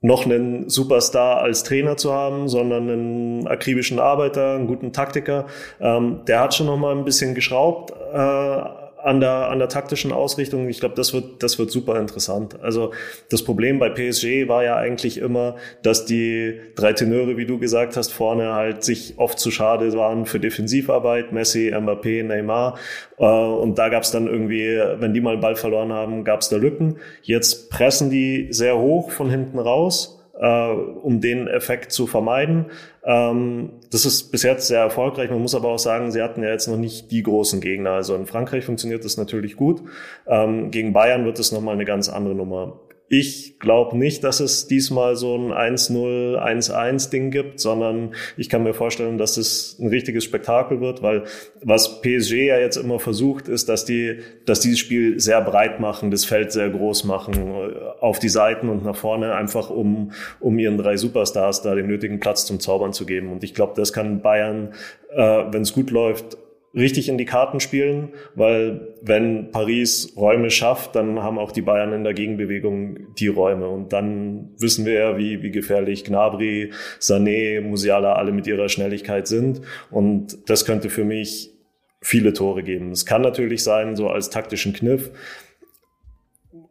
noch 0.00 0.24
einen 0.24 0.70
Superstar 0.70 1.42
als 1.42 1.64
Trainer 1.64 1.98
zu 1.98 2.14
haben, 2.14 2.48
sondern 2.48 2.88
einen 2.88 3.46
akribischen 3.46 3.98
Arbeiter, 3.98 4.54
einen 4.54 4.68
guten 4.68 4.94
Taktiker. 4.94 5.48
Ähm, 5.82 6.22
der 6.26 6.40
hat 6.40 6.54
schon 6.54 6.64
noch 6.64 6.78
mal 6.78 6.96
ein 6.96 7.04
bisschen 7.04 7.34
geschraubt 7.34 7.90
äh, 7.90 8.77
an 9.02 9.20
der, 9.20 9.48
an 9.48 9.58
der 9.58 9.68
taktischen 9.68 10.12
Ausrichtung. 10.12 10.68
Ich 10.68 10.80
glaube, 10.80 10.94
das 10.94 11.12
wird, 11.12 11.42
das 11.42 11.58
wird 11.58 11.70
super 11.70 12.00
interessant. 12.00 12.60
Also 12.60 12.92
das 13.30 13.42
Problem 13.44 13.78
bei 13.78 13.88
PSG 13.88 14.48
war 14.48 14.64
ja 14.64 14.76
eigentlich 14.76 15.18
immer, 15.18 15.56
dass 15.82 16.04
die 16.04 16.60
drei 16.74 16.92
Tenöre, 16.92 17.36
wie 17.36 17.46
du 17.46 17.58
gesagt 17.58 17.96
hast, 17.96 18.12
vorne 18.12 18.54
halt 18.54 18.84
sich 18.84 19.14
oft 19.16 19.38
zu 19.38 19.50
schade 19.50 19.92
waren 19.94 20.26
für 20.26 20.40
Defensivarbeit. 20.40 21.32
Messi, 21.32 21.72
Mbappé, 21.72 22.24
Neymar. 22.24 22.78
Äh, 23.18 23.24
und 23.24 23.78
da 23.78 23.88
gab 23.88 24.02
es 24.02 24.10
dann 24.10 24.26
irgendwie, 24.26 24.78
wenn 24.98 25.14
die 25.14 25.20
mal 25.20 25.34
einen 25.34 25.40
Ball 25.40 25.56
verloren 25.56 25.92
haben, 25.92 26.24
gab 26.24 26.40
es 26.40 26.48
da 26.48 26.56
Lücken. 26.56 26.98
Jetzt 27.22 27.70
pressen 27.70 28.10
die 28.10 28.48
sehr 28.50 28.78
hoch 28.78 29.10
von 29.10 29.30
hinten 29.30 29.58
raus 29.58 30.17
äh, 30.38 30.70
um 30.70 31.20
den 31.20 31.48
Effekt 31.48 31.92
zu 31.92 32.06
vermeiden. 32.06 32.66
Ähm, 33.04 33.70
das 33.90 34.06
ist 34.06 34.30
bis 34.30 34.42
jetzt 34.42 34.68
sehr 34.68 34.80
erfolgreich. 34.80 35.30
Man 35.30 35.42
muss 35.42 35.54
aber 35.54 35.68
auch 35.68 35.78
sagen, 35.78 36.12
sie 36.12 36.22
hatten 36.22 36.42
ja 36.42 36.50
jetzt 36.50 36.68
noch 36.68 36.76
nicht 36.76 37.10
die 37.10 37.22
großen 37.22 37.60
Gegner. 37.60 37.90
Also 37.90 38.14
in 38.14 38.26
Frankreich 38.26 38.64
funktioniert 38.64 39.04
das 39.04 39.16
natürlich 39.16 39.56
gut. 39.56 39.82
Ähm, 40.26 40.70
gegen 40.70 40.92
Bayern 40.92 41.24
wird 41.24 41.38
es 41.38 41.52
nochmal 41.52 41.74
eine 41.74 41.84
ganz 41.84 42.08
andere 42.08 42.34
Nummer. 42.34 42.78
Ich 43.10 43.58
glaube 43.58 43.96
nicht, 43.96 44.22
dass 44.22 44.40
es 44.40 44.66
diesmal 44.66 45.16
so 45.16 45.34
ein 45.34 45.50
1-0, 45.50 46.36
1-1-Ding 46.36 47.30
gibt, 47.30 47.58
sondern 47.58 48.14
ich 48.36 48.50
kann 48.50 48.62
mir 48.62 48.74
vorstellen, 48.74 49.16
dass 49.16 49.38
es 49.38 49.78
ein 49.80 49.88
richtiges 49.88 50.24
Spektakel 50.24 50.82
wird, 50.82 51.02
weil 51.02 51.24
was 51.62 52.02
PSG 52.02 52.32
ja 52.48 52.58
jetzt 52.58 52.76
immer 52.76 52.98
versucht, 52.98 53.48
ist, 53.48 53.70
dass 53.70 53.86
die, 53.86 54.18
dass 54.44 54.60
dieses 54.60 54.78
Spiel 54.78 55.18
sehr 55.18 55.40
breit 55.40 55.80
machen, 55.80 56.10
das 56.10 56.26
Feld 56.26 56.52
sehr 56.52 56.68
groß 56.68 57.04
machen, 57.04 57.34
äh, 57.34 57.74
auf 58.00 58.18
die 58.18 58.28
Seiten 58.28 58.68
und 58.68 58.84
nach 58.84 58.96
vorne, 58.96 59.34
einfach 59.34 59.70
um, 59.70 60.12
um 60.38 60.58
ihren 60.58 60.76
drei 60.76 60.98
Superstars 60.98 61.62
da 61.62 61.74
den 61.74 61.86
nötigen 61.86 62.20
Platz 62.20 62.44
zum 62.44 62.60
Zaubern 62.60 62.92
zu 62.92 63.06
geben. 63.06 63.32
Und 63.32 63.42
ich 63.42 63.54
glaube, 63.54 63.72
das 63.74 63.94
kann 63.94 64.20
Bayern, 64.20 64.74
äh, 65.10 65.44
wenn 65.50 65.62
es 65.62 65.72
gut 65.72 65.90
läuft, 65.90 66.36
richtig 66.74 67.08
in 67.08 67.18
die 67.18 67.24
Karten 67.24 67.60
spielen, 67.60 68.10
weil 68.34 68.94
wenn 69.00 69.50
Paris 69.50 70.12
Räume 70.16 70.50
schafft, 70.50 70.94
dann 70.94 71.22
haben 71.22 71.38
auch 71.38 71.52
die 71.52 71.62
Bayern 71.62 71.92
in 71.92 72.04
der 72.04 72.14
Gegenbewegung 72.14 73.14
die 73.14 73.28
Räume 73.28 73.68
und 73.68 73.92
dann 73.92 74.50
wissen 74.58 74.84
wir 74.84 74.92
ja, 74.94 75.18
wie, 75.18 75.42
wie 75.42 75.50
gefährlich 75.50 76.04
Gnabry, 76.04 76.72
Sané, 77.00 77.60
Musiala 77.60 78.14
alle 78.14 78.32
mit 78.32 78.46
ihrer 78.46 78.68
Schnelligkeit 78.68 79.26
sind 79.26 79.62
und 79.90 80.48
das 80.50 80.64
könnte 80.64 80.90
für 80.90 81.04
mich 81.04 81.50
viele 82.00 82.32
Tore 82.32 82.62
geben. 82.62 82.92
Es 82.92 83.06
kann 83.06 83.22
natürlich 83.22 83.64
sein, 83.64 83.96
so 83.96 84.08
als 84.08 84.30
taktischen 84.30 84.72
Kniff, 84.72 85.10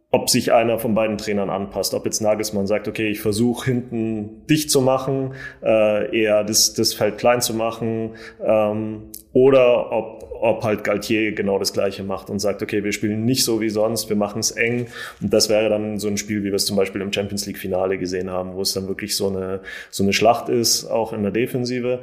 ob 0.09 0.29
sich 0.29 0.53
einer 0.53 0.79
von 0.79 0.95
beiden 0.95 1.17
Trainern 1.17 1.49
anpasst. 1.49 1.93
Ob 1.93 2.05
jetzt 2.05 2.21
Nagelsmann 2.21 2.65
sagt, 2.65 2.87
okay, 2.87 3.09
ich 3.09 3.19
versuche 3.19 3.65
hinten 3.65 4.45
dicht 4.47 4.71
zu 4.71 4.81
machen, 4.81 5.33
äh, 5.61 6.17
eher 6.17 6.43
das, 6.45 6.73
das 6.73 6.93
Feld 6.93 7.17
klein 7.17 7.41
zu 7.41 7.53
machen, 7.53 8.11
ähm, 8.41 9.11
oder 9.33 9.91
ob, 9.91 10.31
ob 10.41 10.63
halt 10.63 10.83
Galtier 10.83 11.33
genau 11.33 11.59
das 11.59 11.73
Gleiche 11.73 12.03
macht 12.03 12.29
und 12.29 12.39
sagt, 12.39 12.63
okay, 12.63 12.83
wir 12.83 12.93
spielen 12.93 13.25
nicht 13.25 13.43
so 13.43 13.59
wie 13.59 13.69
sonst, 13.69 14.07
wir 14.07 14.15
machen 14.15 14.39
es 14.39 14.51
eng. 14.51 14.87
Und 15.21 15.33
das 15.33 15.49
wäre 15.49 15.69
dann 15.69 15.99
so 15.99 16.07
ein 16.07 16.17
Spiel, 16.17 16.39
wie 16.43 16.47
wir 16.47 16.55
es 16.55 16.65
zum 16.65 16.77
Beispiel 16.77 17.01
im 17.01 17.11
Champions 17.11 17.45
League 17.45 17.57
Finale 17.57 17.97
gesehen 17.97 18.31
haben, 18.31 18.55
wo 18.55 18.61
es 18.61 18.73
dann 18.73 18.87
wirklich 18.87 19.15
so 19.15 19.27
eine, 19.27 19.59
so 19.91 20.03
eine 20.03 20.13
Schlacht 20.13 20.47
ist, 20.47 20.85
auch 20.85 21.11
in 21.11 21.21
der 21.21 21.31
Defensive. 21.31 21.99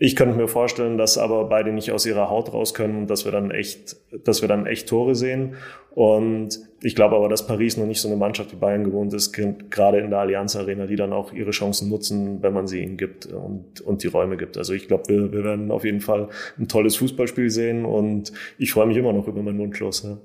Ich 0.00 0.14
könnte 0.14 0.36
mir 0.36 0.46
vorstellen, 0.46 0.96
dass 0.96 1.18
aber 1.18 1.44
beide 1.46 1.72
nicht 1.72 1.90
aus 1.90 2.06
ihrer 2.06 2.30
Haut 2.30 2.52
raus 2.52 2.72
können 2.72 2.96
und 2.96 3.10
dass 3.10 3.24
wir 3.24 3.32
dann 3.32 3.50
echt, 3.50 3.96
dass 4.24 4.42
wir 4.42 4.48
dann 4.48 4.64
echt 4.64 4.88
Tore 4.88 5.16
sehen. 5.16 5.56
Und 5.90 6.60
ich 6.80 6.94
glaube 6.94 7.16
aber, 7.16 7.28
dass 7.28 7.48
Paris 7.48 7.76
noch 7.76 7.86
nicht 7.86 8.00
so 8.00 8.06
eine 8.06 8.16
Mannschaft 8.16 8.52
wie 8.52 8.56
Bayern 8.56 8.84
gewohnt 8.84 9.12
ist, 9.12 9.32
gerade 9.32 9.98
in 9.98 10.10
der 10.10 10.20
Allianz 10.20 10.54
Arena, 10.54 10.86
die 10.86 10.94
dann 10.94 11.12
auch 11.12 11.32
ihre 11.32 11.50
Chancen 11.50 11.88
nutzen, 11.88 12.40
wenn 12.42 12.52
man 12.52 12.68
sie 12.68 12.80
ihnen 12.80 12.96
gibt 12.96 13.26
und, 13.26 13.80
und 13.80 14.04
die 14.04 14.06
Räume 14.06 14.36
gibt. 14.36 14.56
Also 14.56 14.72
ich 14.72 14.86
glaube, 14.86 15.08
wir, 15.08 15.32
wir 15.32 15.42
werden 15.42 15.72
auf 15.72 15.84
jeden 15.84 16.00
Fall 16.00 16.28
ein 16.56 16.68
tolles 16.68 16.94
Fußballspiel 16.96 17.50
sehen 17.50 17.84
und 17.84 18.32
ich 18.56 18.70
freue 18.70 18.86
mich 18.86 18.96
immer 18.96 19.12
noch 19.12 19.26
über 19.26 19.42
meinen 19.42 19.58
Wunschlos. 19.58 20.04
Ja. 20.04 20.18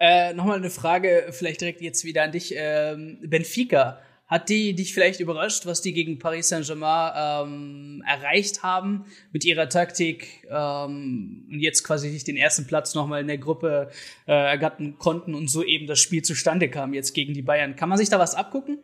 äh, 0.00 0.34
Nochmal 0.34 0.56
eine 0.56 0.70
Frage, 0.70 1.26
vielleicht 1.30 1.60
direkt 1.60 1.80
jetzt 1.80 2.04
wieder 2.04 2.24
an 2.24 2.32
dich. 2.32 2.54
Ähm, 2.56 3.18
Benfica 3.22 4.00
hat 4.32 4.48
die 4.48 4.74
dich 4.74 4.94
vielleicht 4.94 5.20
überrascht, 5.20 5.66
was 5.66 5.82
die 5.82 5.92
gegen 5.92 6.18
Paris 6.18 6.48
Saint-Germain 6.48 7.12
ähm, 7.14 8.04
erreicht 8.06 8.62
haben 8.62 9.04
mit 9.30 9.44
ihrer 9.44 9.68
Taktik 9.68 10.48
ähm, 10.50 11.44
und 11.52 11.60
jetzt 11.60 11.84
quasi 11.84 12.08
nicht 12.08 12.26
den 12.26 12.38
ersten 12.38 12.66
Platz 12.66 12.94
nochmal 12.94 13.20
in 13.20 13.26
der 13.26 13.36
Gruppe 13.36 13.90
äh, 14.26 14.32
ergattern 14.32 14.96
konnten 14.96 15.34
und 15.34 15.50
so 15.50 15.62
eben 15.62 15.86
das 15.86 16.00
Spiel 16.00 16.22
zustande 16.22 16.70
kam 16.70 16.94
jetzt 16.94 17.12
gegen 17.12 17.34
die 17.34 17.42
Bayern. 17.42 17.76
Kann 17.76 17.90
man 17.90 17.98
sich 17.98 18.08
da 18.08 18.18
was 18.18 18.34
abgucken? 18.34 18.78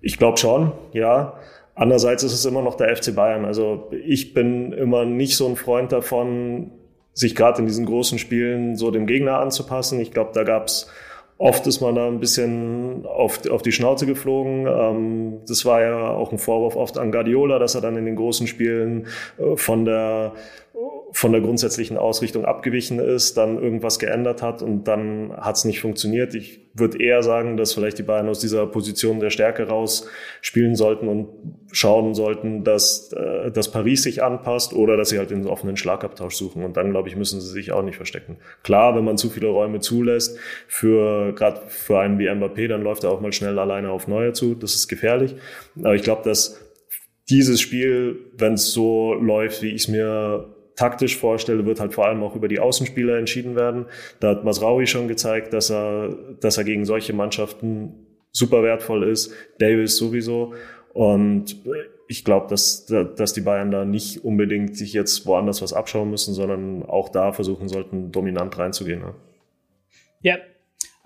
Ich 0.00 0.16
glaube 0.16 0.38
schon, 0.38 0.70
ja. 0.92 1.40
Andererseits 1.74 2.22
ist 2.22 2.34
es 2.34 2.44
immer 2.44 2.62
noch 2.62 2.76
der 2.76 2.94
FC 2.96 3.16
Bayern. 3.16 3.44
Also 3.44 3.90
ich 4.06 4.32
bin 4.32 4.72
immer 4.72 5.04
nicht 5.04 5.36
so 5.36 5.48
ein 5.48 5.56
Freund 5.56 5.90
davon, 5.90 6.70
sich 7.14 7.34
gerade 7.34 7.58
in 7.58 7.66
diesen 7.66 7.84
großen 7.84 8.20
Spielen 8.20 8.76
so 8.76 8.92
dem 8.92 9.08
Gegner 9.08 9.40
anzupassen. 9.40 9.98
Ich 9.98 10.12
glaube, 10.12 10.30
da 10.34 10.44
gab 10.44 10.68
es 10.68 10.88
Oft 11.44 11.66
ist 11.66 11.82
man 11.82 11.94
da 11.94 12.06
ein 12.06 12.20
bisschen 12.20 13.04
auf, 13.04 13.46
auf 13.50 13.60
die 13.60 13.70
Schnauze 13.70 14.06
geflogen. 14.06 14.66
Ähm, 14.66 15.40
das 15.46 15.66
war 15.66 15.82
ja 15.82 16.08
auch 16.08 16.32
ein 16.32 16.38
Vorwurf 16.38 16.74
oft 16.74 16.96
an 16.96 17.12
Guardiola, 17.12 17.58
dass 17.58 17.74
er 17.74 17.82
dann 17.82 17.98
in 17.98 18.06
den 18.06 18.16
großen 18.16 18.46
Spielen 18.46 19.08
äh, 19.36 19.54
von 19.54 19.84
der 19.84 20.32
von 21.12 21.30
der 21.30 21.40
grundsätzlichen 21.40 21.96
Ausrichtung 21.96 22.44
abgewichen 22.44 22.98
ist, 22.98 23.36
dann 23.36 23.62
irgendwas 23.62 24.00
geändert 24.00 24.42
hat 24.42 24.62
und 24.62 24.84
dann 24.88 25.32
hat 25.36 25.54
es 25.54 25.64
nicht 25.64 25.80
funktioniert. 25.80 26.34
Ich 26.34 26.60
würde 26.74 27.00
eher 27.00 27.22
sagen, 27.22 27.56
dass 27.56 27.72
vielleicht 27.72 27.98
die 27.98 28.02
Bayern 28.02 28.28
aus 28.28 28.40
dieser 28.40 28.66
Position 28.66 29.20
der 29.20 29.30
Stärke 29.30 29.68
raus 29.68 30.08
spielen 30.40 30.74
sollten 30.74 31.06
und 31.06 31.28
schauen 31.70 32.14
sollten, 32.14 32.64
dass, 32.64 33.12
äh, 33.12 33.52
dass 33.52 33.70
Paris 33.70 34.02
sich 34.02 34.24
anpasst 34.24 34.72
oder 34.72 34.96
dass 34.96 35.10
sie 35.10 35.18
halt 35.18 35.30
den 35.30 35.46
offenen 35.46 35.76
Schlagabtausch 35.76 36.34
suchen. 36.34 36.64
Und 36.64 36.76
dann, 36.76 36.90
glaube 36.90 37.08
ich, 37.08 37.14
müssen 37.14 37.40
sie 37.40 37.52
sich 37.52 37.70
auch 37.70 37.82
nicht 37.82 37.96
verstecken. 37.96 38.38
Klar, 38.64 38.96
wenn 38.96 39.04
man 39.04 39.16
zu 39.16 39.30
viele 39.30 39.46
Räume 39.46 39.78
zulässt, 39.78 40.36
für 40.66 41.32
gerade 41.34 41.60
für 41.68 42.00
einen 42.00 42.18
wie 42.18 42.28
Mbappé, 42.28 42.66
dann 42.66 42.82
läuft 42.82 43.04
er 43.04 43.10
auch 43.10 43.20
mal 43.20 43.32
schnell 43.32 43.60
alleine 43.60 43.90
auf 43.90 44.08
Neue 44.08 44.32
zu. 44.32 44.56
Das 44.56 44.74
ist 44.74 44.88
gefährlich. 44.88 45.36
Aber 45.78 45.94
ich 45.94 46.02
glaube, 46.02 46.22
dass 46.24 46.60
dieses 47.30 47.60
Spiel, 47.60 48.18
wenn 48.36 48.54
es 48.54 48.72
so 48.72 49.14
läuft, 49.14 49.62
wie 49.62 49.70
ich 49.70 49.82
es 49.82 49.88
mir 49.88 50.54
taktisch 50.76 51.16
vorstelle, 51.16 51.66
wird 51.66 51.80
halt 51.80 51.94
vor 51.94 52.06
allem 52.06 52.22
auch 52.22 52.34
über 52.34 52.48
die 52.48 52.58
Außenspieler 52.58 53.18
entschieden 53.18 53.56
werden. 53.56 53.86
Da 54.20 54.30
hat 54.30 54.44
Masraui 54.44 54.86
schon 54.86 55.08
gezeigt, 55.08 55.52
dass 55.52 55.70
er, 55.70 56.16
dass 56.40 56.58
er 56.58 56.64
gegen 56.64 56.84
solche 56.84 57.12
Mannschaften 57.12 58.06
super 58.32 58.62
wertvoll 58.62 59.08
ist. 59.08 59.32
Davis 59.58 59.96
sowieso. 59.96 60.54
Und 60.92 61.56
ich 62.08 62.24
glaube, 62.24 62.48
dass, 62.48 62.86
dass 62.86 63.32
die 63.32 63.40
Bayern 63.40 63.70
da 63.70 63.84
nicht 63.84 64.24
unbedingt 64.24 64.76
sich 64.76 64.92
jetzt 64.92 65.26
woanders 65.26 65.62
was 65.62 65.72
abschauen 65.72 66.10
müssen, 66.10 66.34
sondern 66.34 66.82
auch 66.82 67.08
da 67.08 67.32
versuchen 67.32 67.68
sollten, 67.68 68.12
dominant 68.12 68.58
reinzugehen. 68.58 69.00
Ne? 69.00 69.14
Ja, 70.20 70.38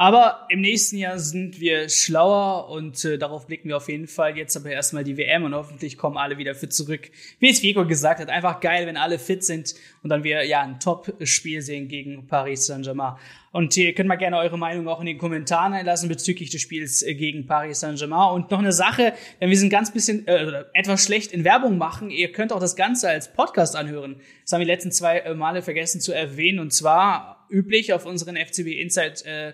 aber 0.01 0.47
im 0.49 0.61
nächsten 0.61 0.97
Jahr 0.97 1.19
sind 1.19 1.59
wir 1.59 1.89
schlauer 1.89 2.69
und 2.71 3.05
äh, 3.05 3.19
darauf 3.19 3.49
blicken 3.49 3.69
wir 3.69 3.77
auf 3.77 3.89
jeden 3.89 4.07
Fall. 4.07 4.37
Jetzt 4.37 4.57
aber 4.57 4.71
erstmal 4.71 5.03
die 5.03 5.17
WM 5.17 5.43
und 5.43 5.57
hoffentlich 5.57 5.99
kommen 5.99 6.17
alle 6.17 6.39
wieder 6.39 6.55
fit 6.55 6.73
zurück. 6.73 7.11
Wie 7.41 7.51
es 7.51 7.65
Vico 7.65 7.85
gesagt 7.85 8.21
hat, 8.21 8.29
einfach 8.29 8.61
geil, 8.61 8.87
wenn 8.87 8.97
alle 8.97 9.19
fit 9.19 9.43
sind 9.43 9.75
und 10.05 10.11
dann 10.11 10.23
wir 10.23 10.45
ja 10.47 10.61
ein 10.61 10.79
Top-Spiel 10.79 11.63
sehen 11.63 11.89
gegen 11.89 12.29
Paris 12.29 12.67
Saint-Germain. 12.67 13.17
Und 13.51 13.77
ihr 13.77 13.93
könnt 13.93 14.09
mal 14.09 14.15
gerne 14.15 14.37
eure 14.37 14.57
Meinung 14.57 14.87
auch 14.87 15.01
in 15.01 15.07
den 15.07 15.19
Kommentaren 15.19 15.73
einlassen 15.73 16.09
bezüglich 16.09 16.51
des 16.51 16.61
Spiels 16.61 17.03
äh, 17.03 17.17
gegen 17.17 17.49
Paris 17.49 17.81
Saint-Germain. 17.81 18.35
Und 18.35 18.53
noch 18.53 18.61
eine 18.61 18.73
Sache, 18.73 19.15
denn 19.41 19.51
wir 19.51 19.59
sind 19.59 19.71
ganz 19.71 19.93
bisschen 19.93 20.29
äh, 20.29 20.63
etwas 20.75 21.03
schlecht 21.03 21.33
in 21.33 21.43
Werbung 21.43 21.77
machen. 21.77 22.11
Ihr 22.11 22.31
könnt 22.31 22.53
auch 22.53 22.61
das 22.61 22.77
Ganze 22.77 23.09
als 23.09 23.33
Podcast 23.33 23.75
anhören. 23.75 24.21
Das 24.45 24.53
haben 24.53 24.61
wir 24.61 24.67
die 24.67 24.71
letzten 24.71 24.93
zwei 24.93 25.19
äh, 25.19 25.35
Male 25.35 25.61
vergessen 25.61 26.01
zu 26.01 26.13
erwähnen. 26.13 26.61
Und 26.61 26.73
zwar 26.73 27.38
üblich 27.51 27.93
auf 27.93 28.07
unseren 28.07 28.37
FCB 28.37 28.81
Insight 28.81 29.25
äh, 29.25 29.53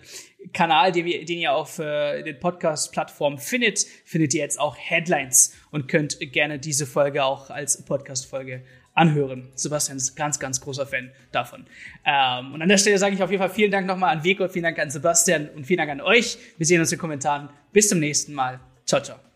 Kanal, 0.53 0.93
den, 0.93 1.05
wir, 1.05 1.25
den 1.25 1.39
ihr 1.39 1.53
auf 1.53 1.79
äh, 1.79 2.23
den 2.23 2.39
Podcast-Plattformen 2.39 3.39
findet, 3.39 3.87
findet 4.05 4.35
ihr 4.35 4.41
jetzt 4.41 4.61
auch 4.61 4.77
Headlines 4.79 5.55
und 5.71 5.89
könnt 5.89 6.19
gerne 6.33 6.59
diese 6.59 6.87
Folge 6.87 7.25
auch 7.25 7.51
als 7.51 7.85
Podcast-Folge 7.85 8.63
anhören. 8.95 9.49
Sebastian 9.55 9.97
ist 9.97 10.15
ganz, 10.15 10.39
ganz 10.39 10.61
großer 10.61 10.87
Fan 10.87 11.11
davon. 11.33 11.67
Ähm, 12.05 12.55
und 12.55 12.63
an 12.63 12.69
der 12.69 12.79
Stelle 12.79 12.99
sage 12.99 13.15
ich 13.15 13.23
auf 13.23 13.31
jeden 13.31 13.43
Fall 13.43 13.51
vielen 13.51 13.71
Dank 13.71 13.87
nochmal 13.87 14.17
an 14.17 14.25
Vico, 14.25 14.49
vielen 14.49 14.65
Dank 14.65 14.79
an 14.79 14.91
Sebastian 14.91 15.49
und 15.51 15.67
vielen 15.67 15.79
Dank 15.79 15.91
an 15.91 16.01
euch. 16.01 16.39
Wir 16.57 16.67
sehen 16.67 16.81
uns 16.81 16.93
in 16.93 16.97
den 16.97 17.01
Kommentaren. 17.01 17.49
Bis 17.73 17.89
zum 17.89 17.99
nächsten 17.99 18.33
Mal. 18.33 18.61
Ciao, 18.87 19.03
ciao. 19.03 19.34